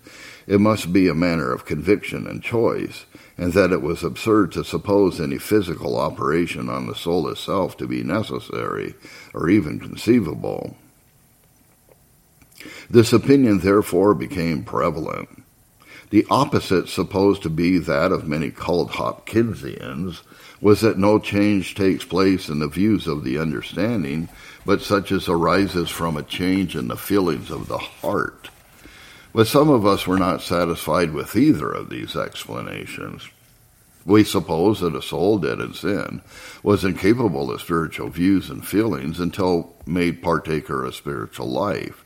it 0.48 0.60
must 0.60 0.92
be 0.92 1.08
a 1.08 1.13
matter 1.13 1.51
of 1.51 1.65
conviction 1.65 2.27
and 2.27 2.42
choice, 2.42 3.06
and 3.38 3.54
that 3.54 3.72
it 3.72 3.82
was 3.82 4.04
absurd 4.04 4.51
to 4.54 4.63
suppose 4.63 5.20
any 5.20 5.38
physical 5.38 5.98
operation 5.98 6.70
on 6.70 6.88
the 6.88 6.96
soul 6.96 7.27
itself 7.30 7.77
to 7.77 7.88
be 7.88 8.04
necessary 8.04 8.96
or 9.34 9.50
even 9.50 9.80
conceivable. 9.80 10.75
This 12.89 13.13
opinion 13.13 13.60
therefore 13.60 14.13
became 14.13 14.63
prevalent. 14.63 15.44
The 16.12 16.25
opposite, 16.30 16.88
supposed 16.88 17.44
to 17.44 17.50
be 17.50 17.77
that 17.80 18.12
of 18.12 18.27
many 18.27 18.51
called 18.51 18.92
Hopkinsians, 18.92 20.22
was 20.62 20.82
that 20.82 20.98
no 20.98 21.20
change 21.20 21.76
takes 21.76 22.06
place 22.06 22.50
in 22.50 22.60
the 22.60 22.68
views 22.68 23.08
of 23.08 23.24
the 23.24 23.38
understanding, 23.38 24.30
but 24.66 24.82
such 24.82 25.12
as 25.12 25.28
arises 25.28 25.90
from 25.90 26.18
a 26.18 26.24
change 26.24 26.76
in 26.76 26.88
the 26.88 26.98
feelings 26.98 27.52
of 27.52 27.68
the 27.68 27.78
heart. 27.78 28.50
But 29.34 29.48
some 29.48 29.70
of 29.70 29.86
us 29.86 30.08
were 30.08 30.18
not 30.18 30.42
satisfied 30.42 31.12
with 31.12 31.36
either 31.36 31.70
of 31.70 31.90
these 31.90 32.16
explanations. 32.16 33.28
We 34.06 34.24
suppose 34.24 34.80
that 34.82 34.96
a 34.96 35.02
soul 35.02 35.40
dead 35.40 35.60
in 35.60 35.74
sin 35.74 36.22
was 36.64 36.86
incapable 36.86 37.52
of 37.52 37.60
spiritual 37.60 38.10
views 38.10 38.50
and 38.50 38.66
feelings 38.66 39.20
until 39.20 39.74
made 39.86 40.22
partaker 40.22 40.86
of 40.86 40.96
spiritual 40.96 41.50
life. 41.50 42.06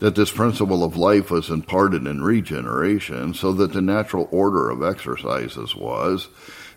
That 0.00 0.14
this 0.14 0.30
principle 0.30 0.84
of 0.84 0.96
life 0.96 1.30
was 1.30 1.50
imparted 1.50 2.06
in 2.06 2.22
regeneration, 2.22 3.34
so 3.34 3.52
that 3.54 3.72
the 3.72 3.82
natural 3.82 4.28
order 4.30 4.70
of 4.70 4.82
exercises 4.82 5.74
was 5.74 6.28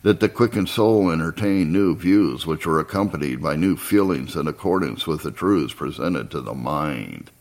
that 0.03 0.19
the 0.19 0.29
quickened 0.29 0.69
soul 0.69 1.09
entertained 1.09 1.71
new 1.73 1.95
views 1.95 2.45
which 2.45 2.65
were 2.65 2.79
accompanied 2.79 3.41
by 3.41 3.55
new 3.55 3.75
feelings 3.75 4.35
in 4.35 4.47
accordance 4.47 5.07
with 5.07 5.23
the 5.23 5.31
truths 5.31 5.73
presented 5.73 6.29
to 6.29 6.41
the 6.41 6.53
mind. 6.53 7.31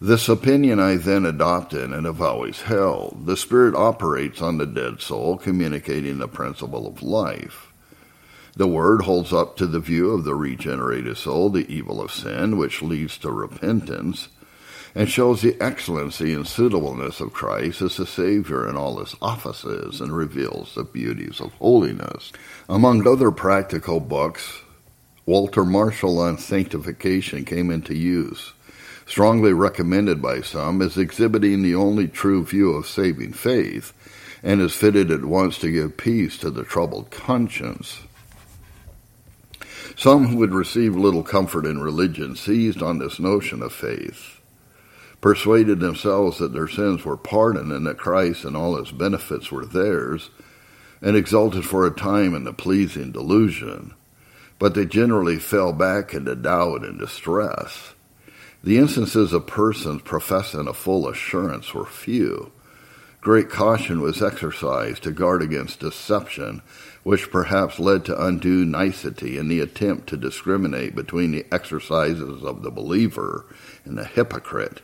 This 0.00 0.28
opinion 0.28 0.80
I 0.80 0.96
then 0.96 1.24
adopted 1.24 1.92
and 1.92 2.04
have 2.04 2.20
always 2.20 2.62
held. 2.62 3.26
The 3.26 3.36
Spirit 3.36 3.74
operates 3.74 4.42
on 4.42 4.58
the 4.58 4.66
dead 4.66 5.00
soul, 5.00 5.38
communicating 5.38 6.18
the 6.18 6.28
principle 6.28 6.86
of 6.86 7.02
life. 7.02 7.72
The 8.56 8.66
Word 8.66 9.02
holds 9.02 9.32
up 9.32 9.56
to 9.58 9.66
the 9.66 9.80
view 9.80 10.10
of 10.10 10.24
the 10.24 10.34
regenerated 10.34 11.16
soul 11.16 11.50
the 11.50 11.66
evil 11.72 12.00
of 12.00 12.12
sin, 12.12 12.56
which 12.56 12.82
leads 12.82 13.18
to 13.18 13.30
repentance, 13.30 14.28
and 14.94 15.10
shows 15.10 15.42
the 15.42 15.60
excellency 15.60 16.32
and 16.32 16.46
suitableness 16.46 17.20
of 17.20 17.32
Christ 17.32 17.82
as 17.82 17.96
the 17.96 18.06
Savior 18.06 18.68
in 18.68 18.76
all 18.76 18.98
his 18.98 19.16
offices 19.20 20.00
and 20.00 20.16
reveals 20.16 20.74
the 20.74 20.84
beauties 20.84 21.40
of 21.40 21.52
holiness. 21.54 22.32
Among 22.68 23.06
other 23.06 23.32
practical 23.32 23.98
books, 23.98 24.60
Walter 25.26 25.64
Marshall 25.64 26.20
on 26.20 26.38
sanctification 26.38 27.44
came 27.44 27.70
into 27.70 27.94
use, 27.94 28.52
strongly 29.06 29.52
recommended 29.52 30.22
by 30.22 30.42
some 30.42 30.80
as 30.80 30.96
exhibiting 30.96 31.62
the 31.62 31.74
only 31.74 32.06
true 32.06 32.44
view 32.44 32.72
of 32.72 32.86
saving 32.86 33.32
faith, 33.32 33.92
and 34.44 34.60
is 34.60 34.74
fitted 34.74 35.10
at 35.10 35.24
once 35.24 35.58
to 35.58 35.72
give 35.72 35.96
peace 35.96 36.38
to 36.38 36.50
the 36.50 36.62
troubled 36.62 37.10
conscience. 37.10 38.00
Some 39.96 40.26
who 40.26 40.40
had 40.42 40.52
received 40.52 40.96
little 40.96 41.22
comfort 41.22 41.66
in 41.66 41.80
religion 41.80 42.36
seized 42.36 42.82
on 42.82 42.98
this 42.98 43.18
notion 43.18 43.62
of 43.62 43.72
faith 43.72 44.34
persuaded 45.24 45.80
themselves 45.80 46.36
that 46.36 46.52
their 46.52 46.68
sins 46.68 47.02
were 47.02 47.16
pardoned 47.16 47.72
and 47.72 47.86
that 47.86 47.96
Christ 47.96 48.44
and 48.44 48.54
all 48.54 48.76
his 48.76 48.92
benefits 48.92 49.50
were 49.50 49.64
theirs, 49.64 50.28
and 51.00 51.16
exulted 51.16 51.64
for 51.64 51.86
a 51.86 51.90
time 51.90 52.34
in 52.34 52.44
the 52.44 52.52
pleasing 52.52 53.10
delusion. 53.10 53.94
But 54.58 54.74
they 54.74 54.84
generally 54.84 55.38
fell 55.38 55.72
back 55.72 56.12
into 56.12 56.34
doubt 56.34 56.84
and 56.84 56.98
distress. 56.98 57.94
The 58.62 58.76
instances 58.76 59.32
of 59.32 59.46
persons 59.46 60.02
professing 60.02 60.68
a 60.68 60.74
full 60.74 61.08
assurance 61.08 61.72
were 61.72 61.86
few. 61.86 62.52
Great 63.22 63.48
caution 63.48 64.02
was 64.02 64.22
exercised 64.22 65.04
to 65.04 65.10
guard 65.10 65.40
against 65.40 65.80
deception, 65.80 66.60
which 67.02 67.30
perhaps 67.30 67.78
led 67.78 68.04
to 68.04 68.26
undue 68.26 68.66
nicety 68.66 69.38
in 69.38 69.48
the 69.48 69.60
attempt 69.60 70.06
to 70.10 70.18
discriminate 70.18 70.94
between 70.94 71.32
the 71.32 71.46
exercises 71.50 72.44
of 72.44 72.62
the 72.62 72.70
believer 72.70 73.46
and 73.86 73.96
the 73.96 74.04
hypocrite 74.04 74.82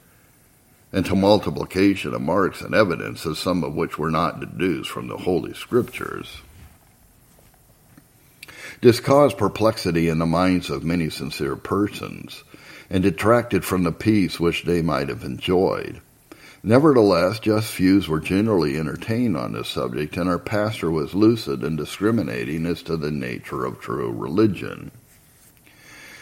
and 0.92 1.06
to 1.06 1.14
multiplication 1.14 2.14
of 2.14 2.20
marks 2.20 2.60
and 2.62 2.74
evidences, 2.74 3.38
some 3.38 3.62
of 3.62 3.74
which 3.74 3.98
were 3.98 4.10
not 4.10 4.40
deduced 4.40 4.90
from 4.90 5.08
the 5.08 5.18
Holy 5.18 5.54
Scriptures. 5.54 6.40
This 8.80 8.98
caused 8.98 9.38
perplexity 9.38 10.08
in 10.08 10.18
the 10.18 10.26
minds 10.26 10.70
of 10.70 10.82
many 10.82 11.10
sincere 11.10 11.56
persons, 11.56 12.42
and 12.88 13.02
detracted 13.02 13.64
from 13.64 13.84
the 13.84 13.92
peace 13.92 14.40
which 14.40 14.64
they 14.64 14.82
might 14.82 15.08
have 15.08 15.22
enjoyed. 15.22 16.00
Nevertheless, 16.62 17.38
just 17.38 17.74
views 17.74 18.08
were 18.08 18.20
generally 18.20 18.76
entertained 18.76 19.36
on 19.36 19.52
this 19.52 19.68
subject, 19.68 20.16
and 20.16 20.28
our 20.28 20.38
pastor 20.38 20.90
was 20.90 21.14
lucid 21.14 21.62
and 21.62 21.78
discriminating 21.78 22.66
as 22.66 22.82
to 22.82 22.96
the 22.96 23.10
nature 23.10 23.64
of 23.64 23.80
true 23.80 24.10
religion. 24.10 24.90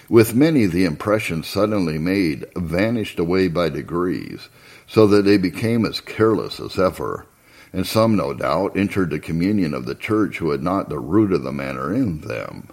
With 0.08 0.34
many, 0.34 0.64
the 0.64 0.86
impression 0.86 1.42
suddenly 1.42 1.98
made 1.98 2.46
vanished 2.56 3.18
away 3.18 3.48
by 3.48 3.68
degrees, 3.68 4.48
so 4.86 5.06
that 5.06 5.26
they 5.26 5.36
became 5.36 5.84
as 5.84 6.00
careless 6.00 6.58
as 6.60 6.78
ever. 6.78 7.26
And 7.74 7.86
some, 7.86 8.16
no 8.16 8.32
doubt, 8.32 8.74
entered 8.74 9.10
the 9.10 9.18
communion 9.18 9.74
of 9.74 9.84
the 9.84 9.94
church 9.94 10.38
who 10.38 10.50
had 10.50 10.62
not 10.62 10.88
the 10.88 10.98
root 10.98 11.32
of 11.34 11.42
the 11.42 11.52
matter 11.52 11.92
in 11.92 12.22
them. 12.22 12.68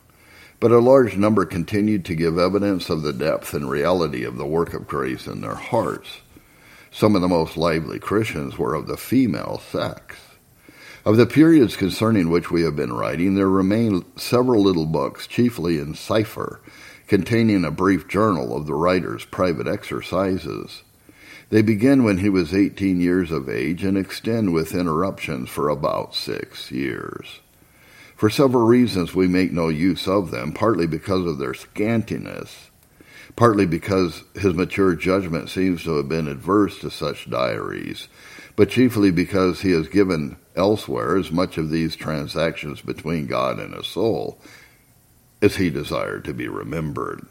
But 0.62 0.72
a 0.72 0.80
large 0.80 1.18
number 1.18 1.46
continued 1.46 2.06
to 2.06 2.16
give 2.16 2.38
evidence 2.38 2.90
of 2.90 3.02
the 3.02 3.12
depth 3.12 3.54
and 3.54 3.70
reality 3.70 4.24
of 4.24 4.38
the 4.38 4.46
work 4.46 4.74
of 4.74 4.88
grace 4.88 5.28
in 5.28 5.42
their 5.42 5.56
hearts. 5.56 6.22
Some 6.90 7.14
of 7.18 7.22
the 7.22 7.28
most 7.28 7.58
lively 7.58 8.00
Christians 8.00 8.58
were 8.58 8.74
of 8.74 8.88
the 8.88 8.96
female 8.96 9.62
sex. 9.70 10.16
Of 11.04 11.18
the 11.18 11.26
periods 11.26 11.76
concerning 11.76 12.30
which 12.30 12.50
we 12.50 12.62
have 12.62 12.78
been 12.78 12.94
writing, 12.94 13.36
there 13.36 13.50
remain 13.50 14.06
several 14.16 14.64
little 14.64 14.86
books, 14.86 15.28
chiefly 15.28 15.78
in 15.78 15.94
cipher, 15.94 16.62
containing 17.08 17.64
a 17.64 17.72
brief 17.72 18.08
journal 18.08 18.56
of 18.56 18.66
the 18.66 18.74
writer's 18.74 19.26
private 19.26 19.68
exercises. 19.68 20.84
They 21.50 21.62
begin 21.62 22.04
when 22.04 22.18
he 22.18 22.30
was 22.30 22.54
18 22.54 23.00
years 23.00 23.32
of 23.32 23.50
age 23.50 23.84
and 23.84 23.98
extend 23.98 24.54
with 24.54 24.74
interruptions 24.74 25.50
for 25.50 25.70
about 25.70 26.16
six 26.16 26.72
years. 26.72 27.40
For 28.16 28.30
several 28.30 28.66
reasons, 28.66 29.14
we 29.14 29.28
make 29.28 29.52
no 29.52 29.70
use 29.70 30.08
of 30.08 30.32
them, 30.32 30.54
partly 30.54 30.88
because 30.88 31.26
of 31.26 31.38
their 31.38 31.54
scantiness, 31.54 32.70
partly 33.36 33.66
because 33.66 34.24
his 34.34 34.54
mature 34.54 34.96
judgment 34.96 35.50
seems 35.50 35.84
to 35.84 35.98
have 35.98 36.10
been 36.10 36.28
adverse 36.28 36.80
to 36.80 36.90
such 36.90 37.30
diaries, 37.30 38.08
but 38.56 38.70
chiefly 38.70 39.12
because 39.12 39.62
he 39.62 39.72
has 39.72 39.88
given 39.90 40.38
elsewhere 40.56 41.18
as 41.18 41.30
much 41.30 41.58
of 41.58 41.70
these 41.70 41.96
transactions 41.96 42.82
between 42.82 43.28
God 43.28 43.60
and 43.60 43.74
his 43.74 43.88
soul 43.88 44.40
as 45.42 45.58
he 45.58 45.70
desired 45.70 46.24
to 46.26 46.34
be 46.34 46.48
remembered. 46.48 47.26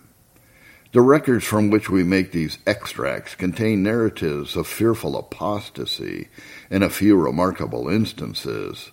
The 0.93 1.01
records 1.01 1.45
from 1.45 1.71
which 1.71 1.91
we 1.91 2.05
make 2.05 2.31
these 2.31 2.59
extracts 2.69 3.35
contain 3.35 3.83
narratives 3.83 4.55
of 4.55 4.69
fearful 4.69 5.17
apostasy 5.17 6.29
and 6.71 6.85
a 6.85 6.89
few 6.89 7.17
remarkable 7.17 7.89
instances, 7.89 8.93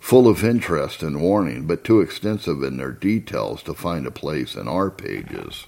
full 0.00 0.28
of 0.28 0.42
interest 0.42 1.02
and 1.02 1.20
warning, 1.20 1.66
but 1.66 1.84
too 1.84 2.00
extensive 2.00 2.62
in 2.62 2.78
their 2.78 2.92
details 2.92 3.62
to 3.64 3.74
find 3.74 4.06
a 4.06 4.10
place 4.10 4.54
in 4.54 4.66
our 4.66 4.90
pages. 4.90 5.66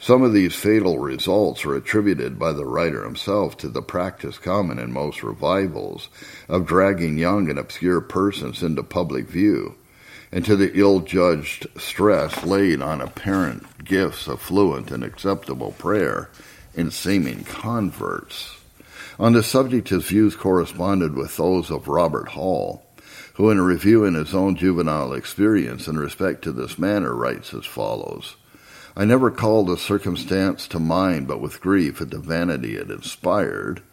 Some 0.00 0.22
of 0.24 0.32
these 0.32 0.56
fatal 0.56 0.98
results 0.98 1.64
are 1.64 1.76
attributed 1.76 2.36
by 2.36 2.52
the 2.52 2.66
writer 2.66 3.04
himself 3.04 3.56
to 3.58 3.68
the 3.68 3.82
practice 3.82 4.38
common 4.38 4.80
in 4.80 4.92
most 4.92 5.22
revivals 5.22 6.08
of 6.48 6.66
dragging 6.66 7.18
young 7.18 7.48
and 7.48 7.58
obscure 7.58 8.00
persons 8.00 8.64
into 8.64 8.82
public 8.82 9.28
view 9.28 9.76
and 10.34 10.44
to 10.44 10.56
the 10.56 10.76
ill-judged 10.76 11.64
stress 11.78 12.44
laid 12.44 12.82
on 12.82 13.00
apparent 13.00 13.84
gifts 13.84 14.26
of 14.26 14.40
fluent 14.40 14.90
and 14.90 15.04
acceptable 15.04 15.70
prayer 15.78 16.28
in 16.74 16.90
seeming 16.90 17.44
converts. 17.44 18.56
On 19.16 19.32
the 19.32 19.44
subject, 19.44 19.90
his 19.90 20.06
views 20.06 20.34
corresponded 20.34 21.14
with 21.14 21.36
those 21.36 21.70
of 21.70 21.86
Robert 21.86 22.30
Hall, 22.30 22.84
who, 23.34 23.48
in 23.48 23.60
reviewing 23.60 24.14
his 24.14 24.34
own 24.34 24.56
juvenile 24.56 25.12
experience 25.12 25.86
in 25.86 25.96
respect 25.96 26.42
to 26.42 26.50
this 26.50 26.80
matter, 26.80 27.14
writes 27.14 27.54
as 27.54 27.64
follows. 27.64 28.34
I 28.96 29.04
never 29.04 29.30
called 29.30 29.70
a 29.70 29.76
circumstance 29.76 30.66
to 30.68 30.80
mind 30.80 31.28
but 31.28 31.40
with 31.40 31.60
grief 31.60 32.00
at 32.00 32.10
the 32.10 32.18
vanity 32.18 32.74
it 32.74 32.90
inspired, 32.90 33.84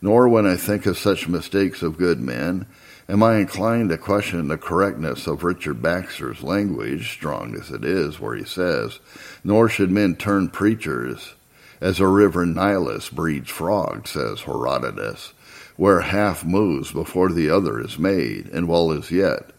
nor 0.00 0.28
when 0.28 0.46
I 0.46 0.54
think 0.54 0.86
of 0.86 0.96
such 0.96 1.26
mistakes 1.26 1.82
of 1.82 1.98
good 1.98 2.20
men, 2.20 2.66
Am 3.10 3.22
I 3.22 3.36
inclined 3.36 3.88
to 3.88 3.96
question 3.96 4.48
the 4.48 4.58
correctness 4.58 5.26
of 5.26 5.42
Richard 5.42 5.80
Baxter's 5.80 6.42
language, 6.42 7.10
strong 7.10 7.54
as 7.54 7.70
it 7.70 7.84
is, 7.84 8.20
where 8.20 8.36
he 8.36 8.44
says, 8.44 9.00
Nor 9.42 9.68
should 9.68 9.90
men 9.90 10.14
turn 10.14 10.50
preachers, 10.50 11.34
as 11.80 12.00
a 12.00 12.06
river 12.06 12.44
Nilus 12.44 13.08
breeds 13.08 13.48
frogs, 13.48 14.10
says 14.10 14.42
Herodotus, 14.42 15.32
where 15.76 16.00
half 16.00 16.44
moves 16.44 16.92
before 16.92 17.32
the 17.32 17.48
other 17.48 17.80
is 17.80 17.98
made, 17.98 18.48
and 18.48 18.68
well 18.68 18.92
is 18.92 19.10
yet 19.10 19.52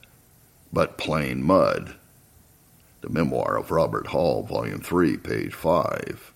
but 0.72 0.98
plain 0.98 1.44
mud. 1.44 1.96
The 3.02 3.10
Memoir 3.10 3.58
of 3.58 3.72
Robert 3.72 4.08
Hall, 4.08 4.44
Volume 4.44 4.82
3, 4.82 5.18
page 5.18 5.54
5. 5.54 6.34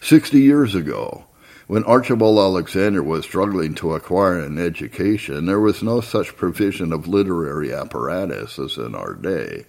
Sixty 0.00 0.40
years 0.40 0.74
ago, 0.74 1.24
when 1.66 1.82
Archibald 1.84 2.38
Alexander 2.38 3.02
was 3.02 3.24
struggling 3.24 3.74
to 3.74 3.94
acquire 3.94 4.38
an 4.38 4.58
education, 4.58 5.46
there 5.46 5.60
was 5.60 5.82
no 5.82 6.00
such 6.00 6.36
provision 6.36 6.92
of 6.92 7.08
literary 7.08 7.72
apparatus 7.72 8.58
as 8.58 8.76
in 8.76 8.94
our 8.94 9.14
day. 9.14 9.66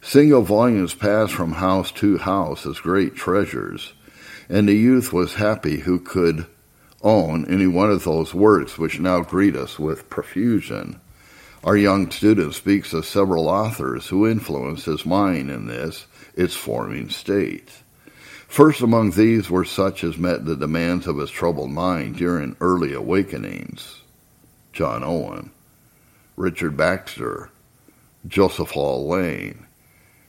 Single 0.00 0.42
volumes 0.42 0.94
passed 0.94 1.34
from 1.34 1.52
house 1.52 1.92
to 1.92 2.16
house 2.16 2.64
as 2.64 2.78
great 2.78 3.14
treasures, 3.14 3.92
and 4.48 4.66
the 4.66 4.74
youth 4.74 5.12
was 5.12 5.34
happy 5.34 5.80
who 5.80 6.00
could 6.00 6.46
own 7.02 7.44
any 7.46 7.66
one 7.66 7.90
of 7.90 8.04
those 8.04 8.32
works 8.32 8.78
which 8.78 8.98
now 8.98 9.20
greet 9.20 9.56
us 9.56 9.78
with 9.78 10.08
profusion. 10.08 11.00
Our 11.62 11.76
young 11.76 12.10
student 12.10 12.54
speaks 12.54 12.94
of 12.94 13.04
several 13.04 13.46
authors 13.46 14.08
who 14.08 14.26
influenced 14.26 14.86
his 14.86 15.04
mind 15.04 15.50
in 15.50 15.66
this, 15.66 16.06
its 16.34 16.54
forming 16.54 17.10
state. 17.10 17.70
First 18.50 18.80
among 18.80 19.12
these 19.12 19.48
were 19.48 19.64
such 19.64 20.02
as 20.02 20.18
met 20.18 20.44
the 20.44 20.56
demands 20.56 21.06
of 21.06 21.18
his 21.18 21.30
troubled 21.30 21.70
mind 21.70 22.16
during 22.16 22.56
early 22.60 22.92
awakenings. 22.92 24.00
John 24.72 25.04
Owen, 25.04 25.52
Richard 26.36 26.76
Baxter, 26.76 27.50
Joseph 28.26 28.74
Alleine, 28.74 29.66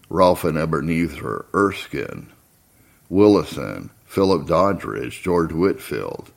Ralph 0.08 0.44
and 0.44 0.56
Ebenezer 0.56 1.48
Erskine, 1.56 2.30
Willison, 3.10 3.90
Philip 4.06 4.46
Doddridge, 4.46 5.24
George 5.24 5.52
Whitefield, 5.52 6.32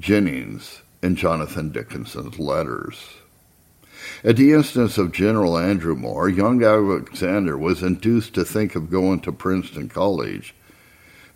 Jennings, 0.00 0.82
and 1.00 1.16
Jonathan 1.16 1.70
Dickinson's 1.70 2.40
letters. 2.40 3.18
At 4.24 4.36
the 4.36 4.52
instance 4.52 4.98
of 4.98 5.12
General 5.12 5.58
Andrew 5.58 5.94
Moore, 5.94 6.28
young 6.28 6.64
Alexander 6.64 7.56
was 7.56 7.84
induced 7.84 8.34
to 8.34 8.44
think 8.44 8.74
of 8.74 8.90
going 8.90 9.20
to 9.20 9.30
Princeton 9.30 9.88
College, 9.88 10.56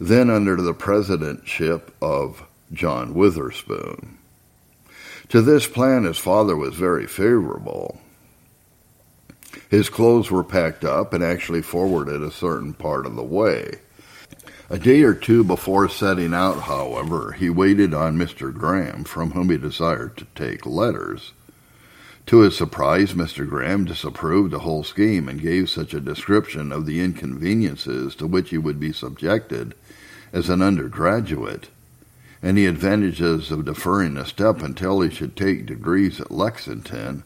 then 0.08 0.28
under 0.28 0.56
the 0.56 0.74
presidentship 0.74 1.82
of 2.02 2.42
John 2.72 3.14
Witherspoon. 3.14 4.18
To 5.28 5.40
this 5.40 5.68
plan, 5.68 6.04
his 6.04 6.18
father 6.18 6.56
was 6.56 6.74
very 6.74 7.06
favorable. 7.06 8.00
His 9.70 9.88
clothes 9.88 10.28
were 10.28 10.42
packed 10.42 10.84
up 10.84 11.12
and 11.12 11.22
actually 11.22 11.62
forwarded 11.62 12.20
a 12.20 12.32
certain 12.32 12.74
part 12.74 13.06
of 13.06 13.14
the 13.14 13.22
way. 13.22 13.76
A 14.68 14.78
day 14.78 15.02
or 15.02 15.14
two 15.14 15.44
before 15.44 15.88
setting 15.88 16.34
out, 16.34 16.62
however, 16.62 17.32
he 17.32 17.48
waited 17.48 17.94
on 17.94 18.18
Mr. 18.18 18.52
Graham, 18.52 19.04
from 19.04 19.30
whom 19.30 19.50
he 19.50 19.56
desired 19.56 20.16
to 20.16 20.26
take 20.34 20.66
letters. 20.66 21.32
To 22.26 22.40
his 22.40 22.56
surprise, 22.56 23.14
Mr. 23.14 23.48
Graham 23.48 23.84
disapproved 23.84 24.52
the 24.52 24.60
whole 24.60 24.84
scheme 24.84 25.28
and 25.28 25.40
gave 25.40 25.68
such 25.68 25.92
a 25.92 26.00
description 26.00 26.72
of 26.72 26.86
the 26.86 27.00
inconveniences 27.00 28.14
to 28.16 28.26
which 28.26 28.50
he 28.50 28.58
would 28.58 28.80
be 28.80 28.92
subjected 28.92 29.74
as 30.32 30.48
an 30.48 30.62
undergraduate, 30.62 31.68
and 32.42 32.56
the 32.56 32.66
advantages 32.66 33.50
of 33.50 33.64
deferring 33.64 34.16
a 34.16 34.24
step 34.24 34.62
until 34.62 35.00
he 35.00 35.10
should 35.10 35.36
take 35.36 35.66
degrees 35.66 36.20
at 36.20 36.30
Lexington, 36.30 37.22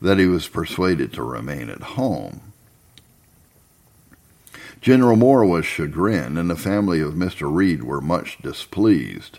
that 0.00 0.18
he 0.18 0.26
was 0.26 0.48
persuaded 0.48 1.12
to 1.12 1.22
remain 1.22 1.68
at 1.68 1.82
home. 1.82 2.40
General 4.80 5.16
Moore 5.16 5.44
was 5.44 5.66
chagrined, 5.66 6.38
and 6.38 6.48
the 6.48 6.56
family 6.56 7.00
of 7.00 7.14
Mr. 7.14 7.52
Reed 7.52 7.82
were 7.82 8.00
much 8.00 8.38
displeased. 8.38 9.38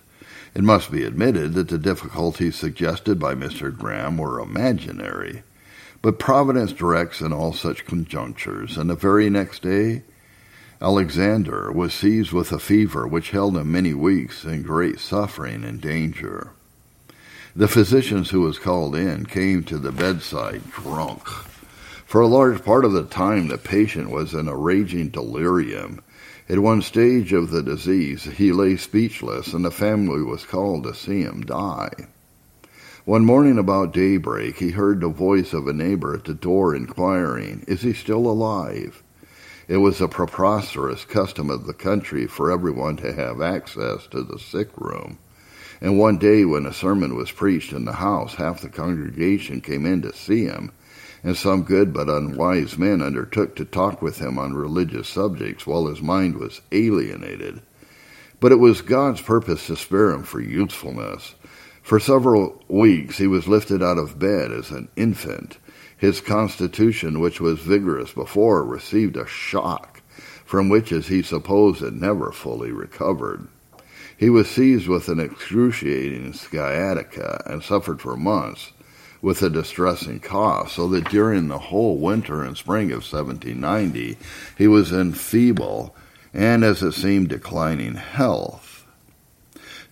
It 0.58 0.64
must 0.64 0.92
be 0.92 1.04
admitted 1.04 1.54
that 1.54 1.68
the 1.68 1.78
difficulties 1.78 2.56
suggested 2.56 3.20
by 3.20 3.36
Mr. 3.36 3.72
Graham 3.72 4.18
were 4.18 4.40
imaginary, 4.40 5.44
but 6.02 6.18
Providence 6.18 6.74
directs 6.74 7.22
in 7.22 7.32
all 7.32 7.54
such 7.54 7.86
conjunctures, 7.86 8.76
and 8.76 8.90
the 8.90 8.96
very 8.96 9.30
next 9.30 9.62
day 9.62 10.02
Alexander 10.82 11.72
was 11.72 11.94
seized 11.94 12.32
with 12.32 12.52
a 12.52 12.58
fever 12.58 13.06
which 13.06 13.30
held 13.30 13.56
him 13.56 13.72
many 13.72 13.94
weeks 13.94 14.46
in 14.46 14.64
great 14.64 15.00
suffering 15.00 15.64
and 15.64 15.80
danger. 15.80 16.54
The 17.56 17.68
physicians 17.68 18.32
who 18.32 18.42
was 18.42 18.58
called 18.58 18.96
in 18.96 19.28
came 19.28 19.64
to 19.66 19.78
the 19.78 19.92
bedside 19.92 20.72
drunk. 20.72 21.28
For 22.08 22.22
a 22.22 22.28
large 22.28 22.66
part 22.66 22.84
of 22.84 22.94
the 22.94 23.06
time 23.06 23.50
the 23.50 23.60
patient 23.60 24.10
was 24.10 24.34
in 24.34 24.48
a 24.48 24.56
raging 24.56 25.10
delirium, 25.10 26.02
at 26.50 26.60
one 26.60 26.82
stage 26.82 27.34
of 27.34 27.52
the 27.52 27.62
disease, 27.62 28.24
he 28.24 28.52
lay 28.52 28.78
speechless, 28.78 29.54
and 29.54 29.66
the 29.66 29.72
family 29.72 30.22
was 30.22 30.46
called 30.46 30.84
to 30.84 30.94
see 30.94 31.22
him 31.22 31.42
die. 31.42 31.92
One 33.04 33.26
morning 33.26 33.58
about 33.58 33.94
daybreak, 33.94 34.58
he 34.58 34.72
heard 34.72 35.02
the 35.02 35.10
voice 35.10 35.54
of 35.54 35.68
a 35.68 35.74
neighbor 35.74 36.14
at 36.14 36.26
the 36.26 36.34
door 36.34 36.76
inquiring, 36.76 37.64
Is 37.68 37.82
he 37.82 37.94
still 37.94 38.28
alive? 38.28 39.04
It 39.68 39.78
was 39.78 40.00
a 40.00 40.08
preposterous 40.08 41.04
custom 41.04 41.50
of 41.50 41.66
the 41.66 41.74
country 41.74 42.28
for 42.28 42.50
everyone 42.52 42.96
to 42.98 43.14
have 43.14 43.42
access 43.42 44.08
to 44.08 44.24
the 44.24 44.40
sick 44.40 44.70
room. 44.78 45.18
And 45.82 46.00
one 46.00 46.18
day 46.18 46.46
when 46.46 46.66
a 46.66 46.74
sermon 46.74 47.16
was 47.16 47.32
preached 47.32 47.74
in 47.74 47.86
the 47.86 47.94
house, 47.94 48.36
half 48.36 48.62
the 48.62 48.70
congregation 48.70 49.62
came 49.62 49.86
in 49.86 50.02
to 50.04 50.14
see 50.14 50.46
him, 50.46 50.72
and 51.28 51.36
some 51.36 51.64
good 51.64 51.92
but 51.92 52.08
unwise 52.08 52.78
men 52.78 53.02
undertook 53.02 53.54
to 53.54 53.66
talk 53.66 54.02
with 54.02 54.18
him 54.18 54.40
on 54.40 54.54
religious 54.54 55.10
subjects 55.10 55.68
while 55.68 55.88
his 55.88 56.02
mind 56.02 56.38
was 56.38 56.62
alienated. 56.72 57.62
But 58.40 58.54
it 58.54 58.60
was 58.60 58.82
God's 58.82 59.20
purpose 59.20 59.68
to 59.68 59.76
spare 59.76 60.12
him 60.12 60.24
for 60.24 60.40
usefulness. 60.40 61.36
For 61.84 62.00
several 62.00 62.64
weeks 62.70 63.18
he 63.18 63.28
was 63.28 63.46
lifted 63.46 63.84
out 63.84 63.98
of 63.98 64.18
bed 64.18 64.54
as 64.54 64.72
an 64.72 64.88
infant. 64.96 65.58
His 65.98 66.22
constitution, 66.22 67.20
which 67.20 67.42
was 67.42 67.60
vigorous 67.60 68.14
before, 68.14 68.64
received 68.64 69.18
a 69.18 69.28
shock, 69.28 70.02
from 70.46 70.70
which, 70.70 70.94
as 70.94 71.08
he 71.08 71.24
supposed, 71.24 71.84
it 71.84 71.94
never 71.94 72.32
fully 72.32 72.72
recovered. 72.72 73.50
He 74.16 74.30
was 74.30 74.50
seized 74.50 74.88
with 74.88 75.10
an 75.10 75.20
excruciating 75.20 76.32
sciatica 76.32 77.44
and 77.46 77.62
suffered 77.62 78.00
for 78.00 78.16
months 78.16 78.72
with 79.22 79.42
a 79.42 79.50
distressing 79.50 80.20
cough, 80.20 80.72
so 80.72 80.88
that 80.90 81.10
during 81.10 81.48
the 81.48 81.58
whole 81.58 81.98
winter 81.98 82.44
and 82.44 82.58
spring 82.58 82.92
of 82.92 83.04
1790 83.04 84.18
he 84.58 84.68
was 84.68 84.92
in 84.92 85.14
feeble 85.14 85.96
and, 86.34 86.64
as 86.64 86.84
it 86.84 86.94
seemed, 86.94 87.30
declining 87.30 87.96
health. 87.96 88.86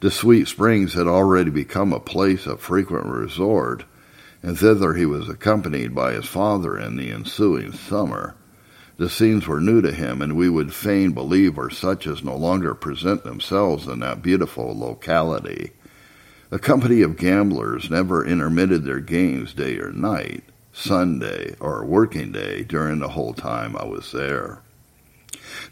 The 0.02 0.12
Sweet 0.12 0.48
Springs 0.48 0.94
had 0.94 1.08
already 1.08 1.50
become 1.50 1.94
a 1.94 2.00
place 2.00 2.46
of 2.46 2.60
frequent 2.60 3.06
resort, 3.06 3.86
and 4.44 4.58
thither 4.58 4.94
he 4.94 5.06
was 5.06 5.28
accompanied 5.28 5.96
by 5.96 6.14
his 6.14 6.26
father 6.26 6.78
in 6.78 6.98
the 6.98 7.10
ensuing 7.10 7.72
summer. 7.72 8.36
The 8.98 9.10
scenes 9.10 9.48
were 9.48 9.60
new 9.60 9.82
to 9.82 9.92
him, 9.92 10.22
and 10.22 10.38
we 10.38 10.50
would 10.50 10.74
fain 10.74 11.12
believe 11.12 11.58
are 11.58 11.70
such 11.70 12.06
as 12.06 12.24
no 12.24 12.36
longer 12.36 12.76
present 12.76 13.24
themselves 13.24 13.88
in 13.88 14.00
that 14.00 14.22
beautiful 14.22 14.78
locality. 14.78 15.72
A 16.56 16.58
company 16.58 17.02
of 17.02 17.18
gamblers 17.18 17.90
never 17.90 18.26
intermitted 18.26 18.86
their 18.86 19.02
games 19.02 19.54
day 19.54 19.78
or 19.78 19.92
night, 19.92 20.46
Sunday 20.72 21.54
or 21.60 21.84
working 21.84 22.32
day, 22.32 22.64
during 22.64 23.00
the 23.00 23.10
whole 23.10 23.34
time 23.34 23.76
I 23.76 23.84
was 23.84 24.14
there. 24.14 24.62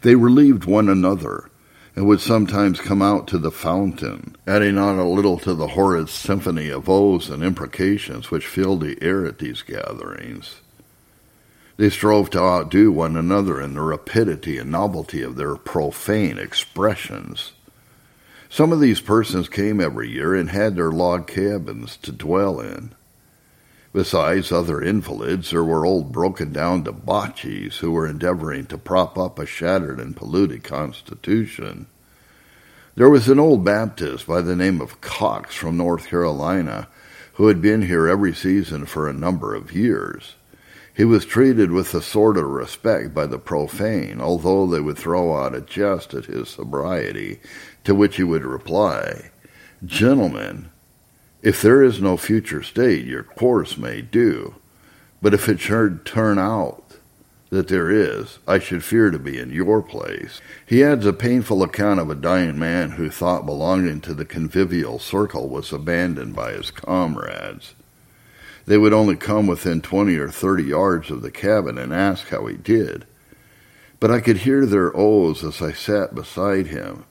They 0.02 0.15
relieved 0.15 0.65
one 0.65 0.89
another, 0.89 1.50
and 1.96 2.06
would 2.06 2.19
sometimes 2.19 2.82
come 2.82 3.02
out 3.02 3.28
to 3.28 3.38
the 3.38 3.50
fountain, 3.50 4.36
adding 4.46 4.78
on 4.78 5.00
a 5.00 5.10
little 5.10 5.38
to 5.38 5.54
the 5.54 5.69
horrid 5.69 6.10
symphony 6.10 6.67
of 6.67 6.89
oaths 6.89 7.30
and 7.30 7.43
imprecations 7.43 8.30
which 8.30 8.46
filled 8.46 8.82
the 8.82 9.02
air 9.02 9.26
at 9.26 9.39
these 9.39 9.62
gatherings. 9.62 10.60
They 11.78 11.91
strove 11.91 12.30
to 12.32 12.41
outdo 12.41 12.91
one 12.91 13.15
another 13.15 13.62
in 13.62 13.74
the 13.74 13.80
rapidity 13.80 14.58
and 14.58 14.69
novelty 14.69 15.22
of 15.22 15.38
their 15.38 15.56
profane 15.56 16.38
expressions. 16.38 17.54
Some 18.53 18.71
of 18.71 18.79
these 18.79 19.01
persons 19.01 19.49
came 19.49 19.81
every 19.81 20.11
year 20.11 20.35
and 20.35 20.51
had 20.51 20.75
their 20.75 20.91
log 20.91 21.25
cabins 21.25 21.97
to 22.03 22.11
dwell 22.11 22.59
in. 22.59 22.93
Besides 23.93 24.51
other 24.51 24.79
invalids, 24.79 25.49
there 25.49 25.63
were 25.63 25.87
old 25.87 26.11
broken 26.11 26.53
down 26.53 26.83
debauchees 26.83 27.77
who 27.77 27.89
were 27.89 28.05
endeavoring 28.07 28.67
to 28.67 28.77
prop 28.77 29.17
up 29.17 29.39
a 29.39 29.47
shattered 29.47 29.99
and 29.99 30.15
polluted 30.15 30.63
constitution. 30.63 31.87
There 32.93 33.09
was 33.09 33.27
an 33.27 33.39
old 33.39 33.65
Baptist 33.65 34.27
by 34.27 34.41
the 34.41 34.55
name 34.55 34.81
of 34.81 35.01
Cox 35.01 35.55
from 35.55 35.77
North 35.77 36.05
Carolina 36.05 36.89
who 37.33 37.47
had 37.47 37.59
been 37.59 37.81
here 37.81 38.07
every 38.07 38.35
season 38.35 38.85
for 38.85 39.09
a 39.09 39.13
number 39.13 39.55
of 39.55 39.71
years. 39.71 40.35
He 40.95 41.05
was 41.05 41.25
treated 41.25 41.71
with 41.71 41.95
a 41.95 42.03
sort 42.03 42.37
of 42.37 42.45
respect 42.45 43.15
by 43.15 43.25
the 43.25 43.39
profane, 43.39 44.21
although 44.21 44.67
they 44.67 44.79
would 44.79 44.99
throw 44.99 45.35
out 45.35 45.55
a 45.55 45.61
jest 45.61 46.13
at 46.13 46.25
his 46.25 46.49
sobriety, 46.49 47.39
to 47.84 47.96
which 47.96 48.17
he 48.17 48.24
would 48.24 48.46
reply, 48.46 49.32
Gentlemen, 49.86 50.69
if 51.41 51.62
there 51.62 51.84
is 51.84 52.02
no 52.02 52.15
future 52.15 52.63
state, 52.63 53.06
your 53.06 53.24
course 53.24 53.78
may 53.78 54.02
do, 54.02 54.56
but 55.22 55.34
if 55.34 55.50
it 55.50 55.60
should 55.60 56.06
turn 56.06 56.39
out 56.39 56.84
that 57.50 57.67
there 57.67 57.91
is, 57.91 58.39
I 58.48 58.58
should 58.58 58.84
fear 58.84 59.12
to 59.12 59.19
be 59.19 59.38
in 59.38 59.52
your 59.52 59.84
place. 59.84 60.41
He 60.65 60.84
adds 60.84 61.06
a 61.06 61.13
painful 61.13 61.62
account 61.62 62.00
of 62.00 62.10
a 62.10 62.15
dying 62.15 62.58
man 62.58 62.91
who 62.91 63.10
thought 63.10 63.46
belonging 63.46 64.02
to 64.02 64.13
the 64.13 64.26
convivial 64.26 64.98
circle 64.98 65.50
was 65.50 65.72
abandoned 65.72 66.36
by 66.36 66.54
his 66.54 66.72
comrades. 66.72 67.76
They 68.65 68.78
would 68.78 68.93
only 68.93 69.15
come 69.15 69.46
within 69.46 69.82
twenty 69.82 70.15
or 70.15 70.30
thirty 70.30 70.63
yards 70.63 71.12
of 71.12 71.22
the 71.22 71.30
cabin 71.32 71.78
and 71.78 71.93
ask 71.93 72.30
how 72.30 72.46
he 72.48 72.56
did. 72.56 73.06
But 74.00 74.10
I 74.10 74.19
could 74.19 74.38
hear 74.38 74.65
their 74.65 74.96
oaths 74.96 75.43
as 75.43 75.62
I 75.62 75.74
sat 75.74 76.15
beside 76.15 76.67
him. 76.67 77.06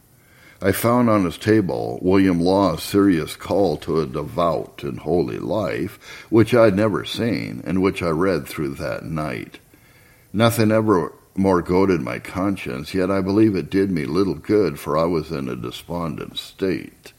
I 0.65 0.71
found 0.71 1.11
on 1.11 1.25
his 1.25 1.39
table 1.39 1.99
William 2.03 2.39
Law's 2.39 2.85
serious 2.85 3.35
call 3.35 3.77
to 3.79 3.99
a 3.99 4.07
devout 4.07 4.85
and 4.85 5.01
holy 5.01 5.41
life, 5.41 5.99
which 6.31 6.55
I'd 6.55 6.77
never 6.77 7.05
seen, 7.05 7.65
and 7.67 7.83
which 7.83 8.01
I 8.01 8.11
read 8.11 8.47
through 8.47 8.75
that 8.75 9.05
night. 9.05 9.59
Nothing 10.33 10.71
ever 10.71 11.15
more 11.35 11.63
goaded 11.63 12.01
my 12.01 12.21
conscience, 12.21 12.95
yet 12.95 13.11
I 13.11 13.21
believe 13.21 13.57
it 13.57 13.71
did 13.71 13.91
me 13.91 14.05
little 14.05 14.37
good, 14.37 14.79
for 14.79 14.97
I 14.97 15.05
was 15.07 15.33
in 15.33 15.49
a 15.49 15.57
despondent 15.57 16.39
state. 16.39 17.13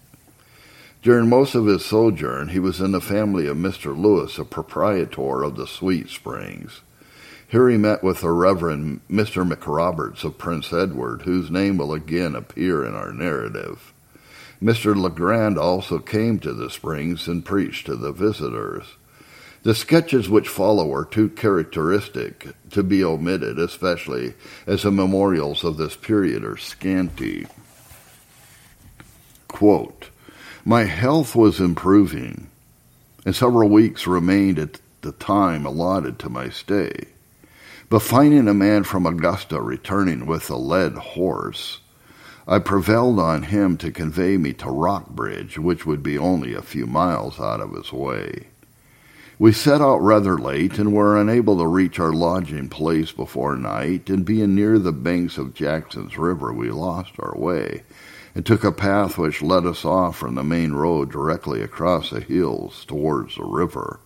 During 1.02 1.28
most 1.28 1.54
of 1.54 1.66
his 1.66 1.84
sojourn, 1.84 2.48
he 2.48 2.60
was 2.60 2.80
in 2.80 2.94
the 2.94 3.02
family 3.02 3.48
of 3.48 3.58
Mr. 3.58 3.94
Lewis, 3.98 4.40
a 4.40 4.46
proprietor 4.46 5.44
of 5.44 5.58
the 5.58 5.68
Sweet 5.68 6.10
Springs. 6.10 6.80
Here 7.54 7.70
he 7.70 7.78
met 7.78 8.02
with 8.02 8.22
the 8.22 8.32
Reverend 8.32 9.02
Mr. 9.08 9.48
McRoberts 9.48 10.24
of 10.24 10.40
Prince 10.40 10.74
Edward, 10.74 11.22
whose 11.22 11.52
name 11.52 11.78
will 11.78 11.94
again 11.94 12.34
appear 12.34 12.84
in 12.84 12.96
our 12.96 13.14
narrative. 13.14 13.94
Mr. 14.60 14.96
Legrand 14.96 15.60
also 15.60 16.00
came 16.00 16.40
to 16.40 16.52
the 16.52 16.72
springs 16.72 17.28
and 17.28 17.46
preached 17.46 17.86
to 17.86 17.96
the 17.96 18.12
visitors. 18.12 18.96
The 19.62 19.76
sketches 19.76 20.28
which 20.28 20.50
follow 20.50 20.92
are 20.96 21.06
too 21.06 21.30
characteristic 21.30 22.56
to 22.72 22.82
be 22.82 23.04
omitted, 23.04 23.60
especially 23.60 24.34
as 24.66 24.82
the 24.82 24.90
memorials 24.90 25.64
of 25.64 25.78
this 25.78 25.96
period 25.96 26.44
are 26.44 26.58
scanty. 26.58 27.46
Quote, 29.48 30.10
My 30.66 30.86
health 30.86 31.36
was 31.36 31.60
improving, 31.60 32.50
and 33.28 33.36
several 33.36 33.70
weeks 33.70 34.08
remained 34.08 34.58
at 34.58 34.82
the 35.02 35.12
time 35.12 35.68
allotted 35.68 36.18
to 36.18 36.30
my 36.30 36.50
stay. 36.50 37.13
But 37.94 38.02
finding 38.02 38.48
a 38.48 38.56
man 38.56 38.86
from 38.86 39.06
Augusta 39.06 39.62
returning 39.62 40.26
with 40.26 40.50
a 40.50 40.56
led 40.56 40.94
horse, 40.94 41.80
I 42.48 42.58
prevailed 42.58 43.20
on 43.20 43.44
him 43.44 43.78
to 43.78 43.92
convey 43.92 44.36
me 44.36 44.54
to 44.54 44.72
Rockbridge, 44.72 45.60
which 45.60 45.86
would 45.86 46.02
be 46.02 46.18
only 46.18 46.56
a 46.56 46.64
few 46.64 46.88
miles 46.88 47.40
out 47.40 47.62
of 47.62 47.72
his 47.76 47.94
way. 47.94 48.48
We 49.38 49.52
set 49.52 49.80
out 49.80 49.98
rather 49.98 50.40
late 50.40 50.80
and 50.80 50.92
were 50.92 51.22
unable 51.22 51.60
to 51.60 51.68
reach 51.68 52.00
our 52.00 52.12
lodging 52.12 52.68
place 52.68 53.12
before 53.12 53.58
night, 53.58 54.10
and 54.10 54.26
being 54.26 54.56
near 54.56 54.80
the 54.80 54.92
banks 54.92 55.38
of 55.38 55.54
Jackson's 55.54 56.18
River, 56.18 56.52
we 56.52 56.72
lost 56.72 57.12
our 57.20 57.38
way 57.38 57.84
and 58.34 58.44
took 58.44 58.64
a 58.64 58.72
path 58.72 59.20
which 59.20 59.44
led 59.44 59.68
us 59.68 59.86
off 59.86 60.18
from 60.18 60.34
the 60.34 60.44
main 60.44 60.72
road 60.74 61.12
directly 61.12 61.62
across 61.62 62.10
the 62.10 62.22
hills 62.22 62.86
towards 62.86 63.36
the 63.36 63.46
river. 63.46 64.00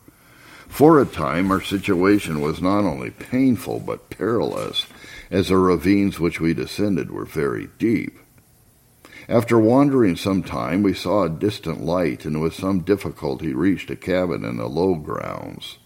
For 0.67 0.99
a 0.99 1.06
time, 1.06 1.51
our 1.51 1.62
situation 1.62 2.41
was 2.41 2.62
not 2.62 2.84
only 2.84 3.10
painful 3.10 3.80
but 3.80 4.10
perilous, 4.10 4.86
as 5.32 5.47
the 5.47 5.58
ravines 5.58 6.19
which 6.19 6.39
we 6.39 6.53
descended 6.53 7.12
were 7.12 7.25
very 7.25 7.69
deep. 7.80 8.19
After 9.30 9.60
wandering 9.60 10.15
some 10.15 10.43
time, 10.43 10.84
we 10.84 10.93
saw 10.93 11.23
a 11.23 11.30
distant 11.30 11.82
light 11.82 12.23
and 12.25 12.41
with 12.41 12.53
some 12.53 12.82
difficulty 12.82 13.53
reached 13.53 13.89
a 13.89 13.95
cabin 13.95 14.45
in 14.45 14.58
the 14.58 14.67
low 14.67 14.95
grounds. 14.95 15.80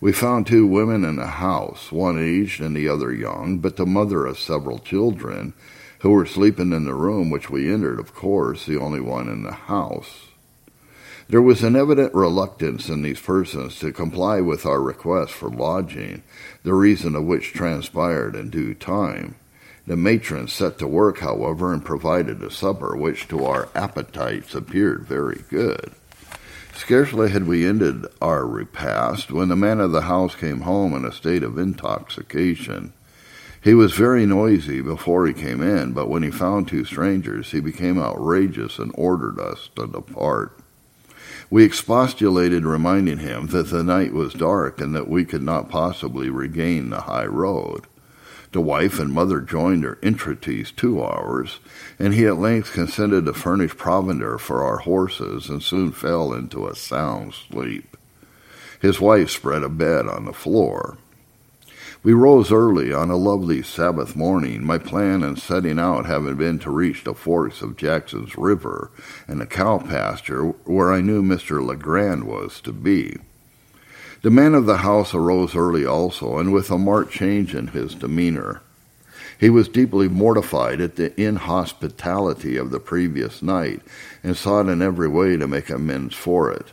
We 0.00 0.12
found 0.12 0.46
two 0.46 0.66
women 0.66 1.04
in 1.04 1.16
the 1.16 1.26
house, 1.26 1.92
one 1.92 2.18
aged 2.18 2.60
and 2.60 2.76
the 2.76 2.88
other 2.88 3.12
young, 3.12 3.58
but 3.58 3.76
the 3.76 3.86
mother 3.86 4.26
of 4.26 4.38
several 4.38 4.78
children, 4.78 5.54
who 6.00 6.10
were 6.10 6.26
sleeping 6.26 6.72
in 6.72 6.84
the 6.84 6.94
room 6.94 7.30
which 7.30 7.48
we 7.48 7.72
entered, 7.72 8.00
of 8.00 8.14
course, 8.14 8.66
the 8.66 8.78
only 8.78 9.00
one 9.00 9.28
in 9.28 9.44
the 9.44 9.52
house. 9.52 10.28
There 11.26 11.40
was 11.40 11.64
an 11.64 11.74
evident 11.74 12.14
reluctance 12.14 12.90
in 12.90 13.00
these 13.00 13.20
persons 13.20 13.78
to 13.78 13.92
comply 13.92 14.42
with 14.42 14.66
our 14.66 14.82
request 14.82 15.32
for 15.32 15.48
lodging, 15.48 16.22
the 16.64 16.74
reason 16.74 17.16
of 17.16 17.24
which 17.24 17.54
transpired 17.54 18.36
in 18.36 18.50
due 18.50 18.74
time. 18.74 19.36
The 19.86 19.96
matron 19.96 20.48
set 20.48 20.78
to 20.78 20.86
work, 20.86 21.18
however, 21.18 21.72
and 21.72 21.84
provided 21.84 22.42
a 22.42 22.50
supper 22.50 22.94
which 22.94 23.26
to 23.28 23.44
our 23.44 23.68
appetites 23.74 24.54
appeared 24.54 25.06
very 25.06 25.44
good. 25.48 25.92
Scarcely 26.74 27.30
had 27.30 27.46
we 27.46 27.66
ended 27.66 28.06
our 28.20 28.46
repast 28.46 29.30
when 29.30 29.48
the 29.48 29.56
man 29.56 29.80
of 29.80 29.92
the 29.92 30.02
house 30.02 30.34
came 30.34 30.62
home 30.62 30.94
in 30.94 31.06
a 31.06 31.12
state 31.12 31.42
of 31.42 31.56
intoxication. 31.56 32.92
He 33.62 33.72
was 33.72 33.92
very 33.92 34.26
noisy 34.26 34.82
before 34.82 35.26
he 35.26 35.32
came 35.32 35.62
in, 35.62 35.92
but 35.92 36.10
when 36.10 36.22
he 36.22 36.30
found 36.30 36.68
two 36.68 36.84
strangers, 36.84 37.50
he 37.52 37.60
became 37.60 37.98
outrageous 37.98 38.78
and 38.78 38.92
ordered 38.94 39.38
us 39.38 39.70
to 39.76 39.86
depart. 39.86 40.58
We 41.54 41.62
expostulated, 41.62 42.64
reminding 42.64 43.18
him 43.18 43.46
that 43.46 43.70
the 43.70 43.84
night 43.84 44.12
was 44.12 44.34
dark 44.34 44.80
and 44.80 44.92
that 44.96 45.06
we 45.08 45.24
could 45.24 45.44
not 45.44 45.68
possibly 45.68 46.28
regain 46.28 46.90
the 46.90 47.02
high 47.02 47.26
road. 47.26 47.86
The 48.50 48.60
wife 48.60 48.98
and 48.98 49.12
mother 49.12 49.40
joined 49.40 49.86
our 49.86 49.96
entreaties 50.02 50.72
to 50.72 51.00
ours, 51.00 51.60
and 51.96 52.12
he 52.12 52.26
at 52.26 52.38
length 52.38 52.72
consented 52.72 53.26
to 53.26 53.34
furnish 53.34 53.76
provender 53.76 54.36
for 54.36 54.64
our 54.64 54.78
horses 54.78 55.48
and 55.48 55.62
soon 55.62 55.92
fell 55.92 56.32
into 56.32 56.66
a 56.66 56.74
sound 56.74 57.34
sleep. 57.34 57.96
His 58.80 59.00
wife 59.00 59.30
spread 59.30 59.62
a 59.62 59.68
bed 59.68 60.08
on 60.08 60.24
the 60.24 60.32
floor. 60.32 60.98
We 62.04 62.12
rose 62.12 62.52
early 62.52 62.92
on 62.92 63.08
a 63.08 63.16
lovely 63.16 63.62
Sabbath 63.62 64.14
morning, 64.14 64.62
my 64.62 64.76
plan 64.76 65.22
in 65.22 65.36
setting 65.36 65.78
out 65.78 66.04
having 66.04 66.36
been 66.36 66.58
to 66.58 66.70
reach 66.70 67.02
the 67.02 67.14
forks 67.14 67.62
of 67.62 67.78
Jackson's 67.78 68.36
River 68.36 68.90
and 69.26 69.40
the 69.40 69.46
cow 69.46 69.78
pasture 69.78 70.48
where 70.66 70.92
I 70.92 71.00
knew 71.00 71.22
Mr. 71.22 71.64
Legrand 71.64 72.24
was 72.24 72.60
to 72.60 72.72
be. 72.74 73.16
The 74.20 74.30
man 74.30 74.54
of 74.54 74.66
the 74.66 74.78
house 74.78 75.14
arose 75.14 75.56
early 75.56 75.86
also, 75.86 76.36
and 76.36 76.52
with 76.52 76.70
a 76.70 76.76
marked 76.76 77.10
change 77.10 77.54
in 77.54 77.68
his 77.68 77.94
demeanor. 77.94 78.60
He 79.40 79.48
was 79.48 79.66
deeply 79.66 80.06
mortified 80.06 80.82
at 80.82 80.96
the 80.96 81.18
inhospitality 81.18 82.58
of 82.58 82.70
the 82.70 82.80
previous 82.80 83.40
night, 83.40 83.80
and 84.22 84.36
sought 84.36 84.68
in 84.68 84.82
every 84.82 85.08
way 85.08 85.38
to 85.38 85.48
make 85.48 85.70
amends 85.70 86.14
for 86.14 86.52
it. 86.52 86.66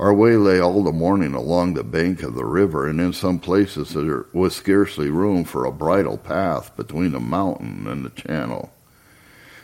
Our 0.00 0.14
way 0.14 0.38
lay 0.38 0.58
all 0.58 0.82
the 0.82 0.92
morning 0.92 1.34
along 1.34 1.74
the 1.74 1.84
bank 1.84 2.22
of 2.22 2.34
the 2.34 2.46
river, 2.46 2.88
and 2.88 2.98
in 2.98 3.12
some 3.12 3.38
places 3.38 3.90
there 3.90 4.24
was 4.32 4.56
scarcely 4.56 5.10
room 5.10 5.44
for 5.44 5.66
a 5.66 5.70
bridle 5.70 6.16
path 6.16 6.74
between 6.74 7.12
the 7.12 7.20
mountain 7.20 7.86
and 7.86 8.02
the 8.02 8.08
channel. 8.08 8.72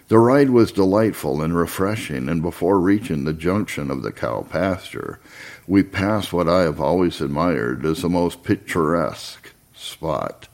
The 0.08 0.18
ride 0.18 0.50
was 0.50 0.72
delightful 0.72 1.40
and 1.40 1.56
refreshing, 1.56 2.28
and 2.28 2.42
before 2.42 2.78
reaching 2.78 3.24
the 3.24 3.32
junction 3.32 3.90
of 3.90 4.02
the 4.02 4.12
cow 4.12 4.42
pasture, 4.42 5.20
we 5.66 5.82
passed 5.82 6.34
what 6.34 6.50
I 6.50 6.64
have 6.64 6.82
always 6.82 7.22
admired 7.22 7.86
as 7.86 8.02
the 8.02 8.10
most 8.10 8.42
picturesque 8.42 9.54
spot. 9.74 10.48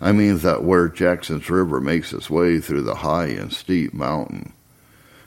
I 0.00 0.10
mean 0.10 0.38
that 0.38 0.64
where 0.64 0.88
Jackson's 0.88 1.48
River 1.48 1.80
makes 1.80 2.12
its 2.12 2.30
way 2.30 2.58
through 2.58 2.82
the 2.82 2.96
high 2.96 3.28
and 3.28 3.52
steep 3.52 3.94
mountain. 3.94 4.54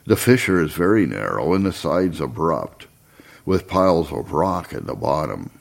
The 0.06 0.18
fissure 0.18 0.62
is 0.62 0.74
very 0.74 1.06
narrow 1.06 1.54
and 1.54 1.66
the 1.66 1.72
sides 1.72 2.20
abrupt 2.20 2.88
with 3.46 3.68
piles 3.68 4.12
of 4.12 4.32
rock 4.32 4.74
at 4.74 4.86
the 4.86 4.96
bottom. 4.96 5.52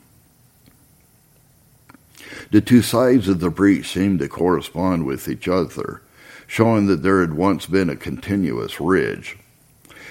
The 2.50 2.60
two 2.60 2.82
sides 2.82 3.28
of 3.28 3.40
the 3.40 3.50
breach 3.50 3.88
seemed 3.88 4.18
to 4.20 4.28
correspond 4.28 5.06
with 5.06 5.28
each 5.28 5.48
other, 5.48 6.02
showing 6.46 6.86
that 6.86 7.02
there 7.02 7.20
had 7.20 7.34
once 7.34 7.66
been 7.66 7.90
a 7.90 7.96
continuous 7.96 8.80
ridge. 8.80 9.38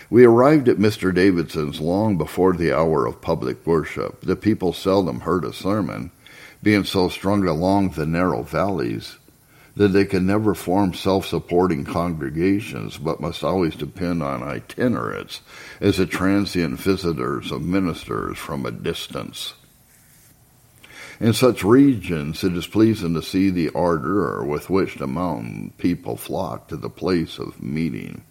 We 0.10 0.26
arrived 0.26 0.68
at 0.68 0.78
Mr. 0.78 1.14
Davidson's 1.14 1.80
long 1.80 2.18
before 2.18 2.54
the 2.54 2.74
hour 2.74 3.06
of 3.06 3.22
public 3.22 3.66
worship. 3.66 4.22
The 4.22 4.36
people 4.36 4.74
seldom 4.74 5.22
heard 5.22 5.46
a 5.46 5.54
sermon, 5.54 6.12
being 6.62 6.84
so 6.84 7.10
strung 7.10 7.48
along 7.48 7.92
the 7.92 8.06
narrow 8.06 8.44
valleys 8.44 9.18
that 9.76 9.90
they 9.90 10.06
can 10.06 10.26
never 10.26 10.54
form 10.54 10.94
self-supporting 10.94 11.86
congregations, 11.86 12.98
but 12.98 13.22
must 13.22 13.44
always 13.44 13.76
depend 13.76 14.22
on 14.22 14.44
itinerants 14.44 15.42
as 15.80 15.98
the 15.98 16.06
transient 16.06 16.80
visitors 16.80 17.52
of 17.52 17.62
ministers 17.62 18.38
from 18.38 18.66
a 18.66 18.72
distance. 18.72 19.54
In 21.22 21.34
such 21.34 21.64
regions, 21.64 22.44
it 22.44 22.58
is 22.58 22.66
pleasing 22.66 23.14
to 23.14 23.22
see 23.22 23.52
the 23.52 23.70
ardor 23.76 24.44
with 24.44 24.70
which 24.70 24.96
the 24.96 25.08
mountain 25.08 25.72
people 25.78 26.18
flock 26.18 26.68
to 26.70 26.76
the 26.76 26.90
place 26.90 27.38
of 27.38 27.62
meeting, 27.62 28.24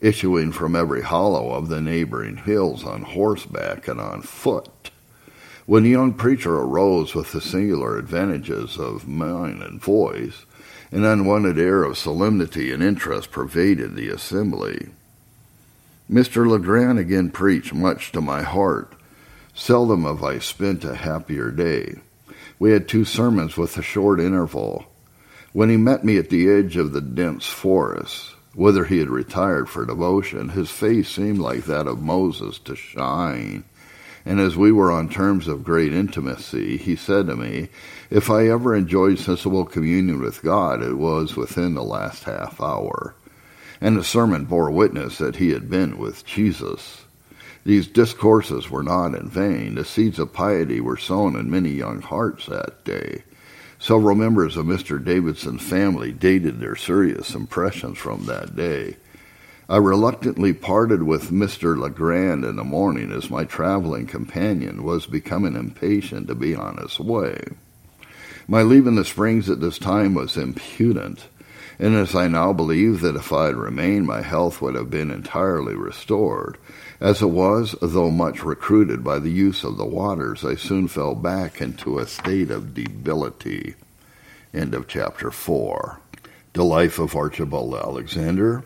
issuing 0.00 0.52
from 0.52 0.76
every 0.76 1.02
hollow 1.02 1.52
of 1.52 1.68
the 1.68 1.80
neighboring 1.80 2.36
hills 2.36 2.84
on 2.84 3.02
horseback 3.02 3.88
and 3.88 4.00
on 4.00 4.22
foot. 4.22 4.90
When 5.66 5.82
the 5.82 5.90
young 5.90 6.14
preacher 6.14 6.54
arose 6.54 7.12
with 7.12 7.32
the 7.32 7.40
singular 7.40 7.98
advantages 7.98 8.78
of 8.78 9.08
mind 9.08 9.64
and 9.64 9.82
voice, 9.82 10.44
an 10.92 11.04
unwonted 11.04 11.58
air 11.58 11.82
of 11.82 11.98
solemnity 11.98 12.70
and 12.70 12.84
interest 12.84 13.32
pervaded 13.32 13.96
the 13.96 14.08
assembly. 14.08 14.90
Mr. 16.08 16.46
Legrand 16.46 17.00
again 17.00 17.30
preached 17.30 17.74
much 17.74 18.12
to 18.12 18.20
my 18.20 18.42
heart. 18.42 18.92
Seldom 19.56 20.04
have 20.04 20.22
I 20.22 20.38
spent 20.38 20.84
a 20.84 20.94
happier 20.94 21.50
day. 21.50 21.96
We 22.60 22.70
had 22.70 22.86
two 22.86 23.04
sermons 23.04 23.56
with 23.56 23.76
a 23.76 23.82
short 23.82 24.20
interval. 24.20 24.84
When 25.52 25.68
he 25.68 25.76
met 25.76 26.04
me 26.04 26.16
at 26.16 26.30
the 26.30 26.48
edge 26.48 26.76
of 26.76 26.92
the 26.92 27.00
dense 27.00 27.46
forest, 27.46 28.36
whither 28.54 28.84
he 28.84 28.98
had 28.98 29.10
retired 29.10 29.68
for 29.68 29.84
devotion, 29.84 30.50
his 30.50 30.70
face 30.70 31.08
seemed 31.08 31.38
like 31.38 31.64
that 31.64 31.88
of 31.88 32.00
Moses 32.00 32.60
to 32.60 32.76
shine 32.76 33.64
and 34.26 34.40
as 34.40 34.56
we 34.56 34.72
were 34.72 34.90
on 34.90 35.08
terms 35.08 35.46
of 35.46 35.62
great 35.62 35.92
intimacy, 35.92 36.76
he 36.76 36.96
said 36.96 37.28
to 37.28 37.36
me, 37.36 37.68
If 38.10 38.28
I 38.28 38.48
ever 38.48 38.74
enjoyed 38.74 39.20
sensible 39.20 39.64
communion 39.64 40.20
with 40.20 40.42
God, 40.42 40.82
it 40.82 40.94
was 40.94 41.36
within 41.36 41.74
the 41.74 41.84
last 41.84 42.24
half 42.24 42.60
hour. 42.60 43.14
And 43.80 43.96
the 43.96 44.02
sermon 44.02 44.44
bore 44.44 44.72
witness 44.72 45.18
that 45.18 45.36
he 45.36 45.50
had 45.50 45.70
been 45.70 45.96
with 45.96 46.26
Jesus. 46.26 47.04
These 47.64 47.86
discourses 47.86 48.68
were 48.68 48.82
not 48.82 49.14
in 49.14 49.28
vain. 49.28 49.76
The 49.76 49.84
seeds 49.84 50.18
of 50.18 50.32
piety 50.32 50.80
were 50.80 50.96
sown 50.96 51.36
in 51.36 51.48
many 51.48 51.70
young 51.70 52.02
hearts 52.02 52.46
that 52.46 52.84
day. 52.84 53.22
Several 53.78 54.16
members 54.16 54.56
of 54.56 54.66
Mr. 54.66 55.02
Davidson's 55.02 55.62
family 55.62 56.10
dated 56.10 56.58
their 56.58 56.74
serious 56.74 57.32
impressions 57.32 57.98
from 57.98 58.26
that 58.26 58.56
day. 58.56 58.96
I 59.68 59.78
reluctantly 59.78 60.52
parted 60.52 61.02
with 61.02 61.32
Mr. 61.32 61.76
Legrand 61.76 62.44
in 62.44 62.54
the 62.54 62.62
morning 62.62 63.10
as 63.10 63.30
my 63.30 63.42
traveling 63.42 64.06
companion 64.06 64.84
was 64.84 65.06
becoming 65.06 65.56
impatient 65.56 66.28
to 66.28 66.36
be 66.36 66.54
on 66.54 66.76
his 66.76 67.00
way. 67.00 67.42
My 68.46 68.62
leaving 68.62 68.94
the 68.94 69.04
Springs 69.04 69.50
at 69.50 69.60
this 69.60 69.80
time 69.80 70.14
was 70.14 70.36
impudent, 70.36 71.26
and 71.80 71.96
as 71.96 72.14
I 72.14 72.28
now 72.28 72.52
believe 72.52 73.00
that 73.00 73.16
if 73.16 73.32
I 73.32 73.46
had 73.46 73.56
remained, 73.56 74.06
my 74.06 74.22
health 74.22 74.62
would 74.62 74.76
have 74.76 74.88
been 74.88 75.10
entirely 75.10 75.74
restored, 75.74 76.58
as 77.00 77.20
it 77.20 77.26
was, 77.26 77.74
though 77.82 78.12
much 78.12 78.44
recruited 78.44 79.02
by 79.02 79.18
the 79.18 79.32
use 79.32 79.64
of 79.64 79.78
the 79.78 79.84
waters, 79.84 80.44
I 80.44 80.54
soon 80.54 80.86
fell 80.86 81.16
back 81.16 81.60
into 81.60 81.98
a 81.98 82.06
state 82.06 82.52
of 82.52 82.72
debility. 82.72 83.74
End 84.54 84.76
of 84.76 84.86
chapter 84.86 85.32
4. 85.32 85.98
The 86.52 86.64
Life 86.64 87.00
of 87.00 87.16
Archibald 87.16 87.74
Alexander 87.74 88.62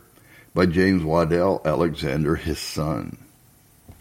by 0.55 0.67
James 0.67 1.03
Waddell 1.05 1.63
Alexander, 1.65 2.37
his 2.37 2.59
son. 2.59 3.17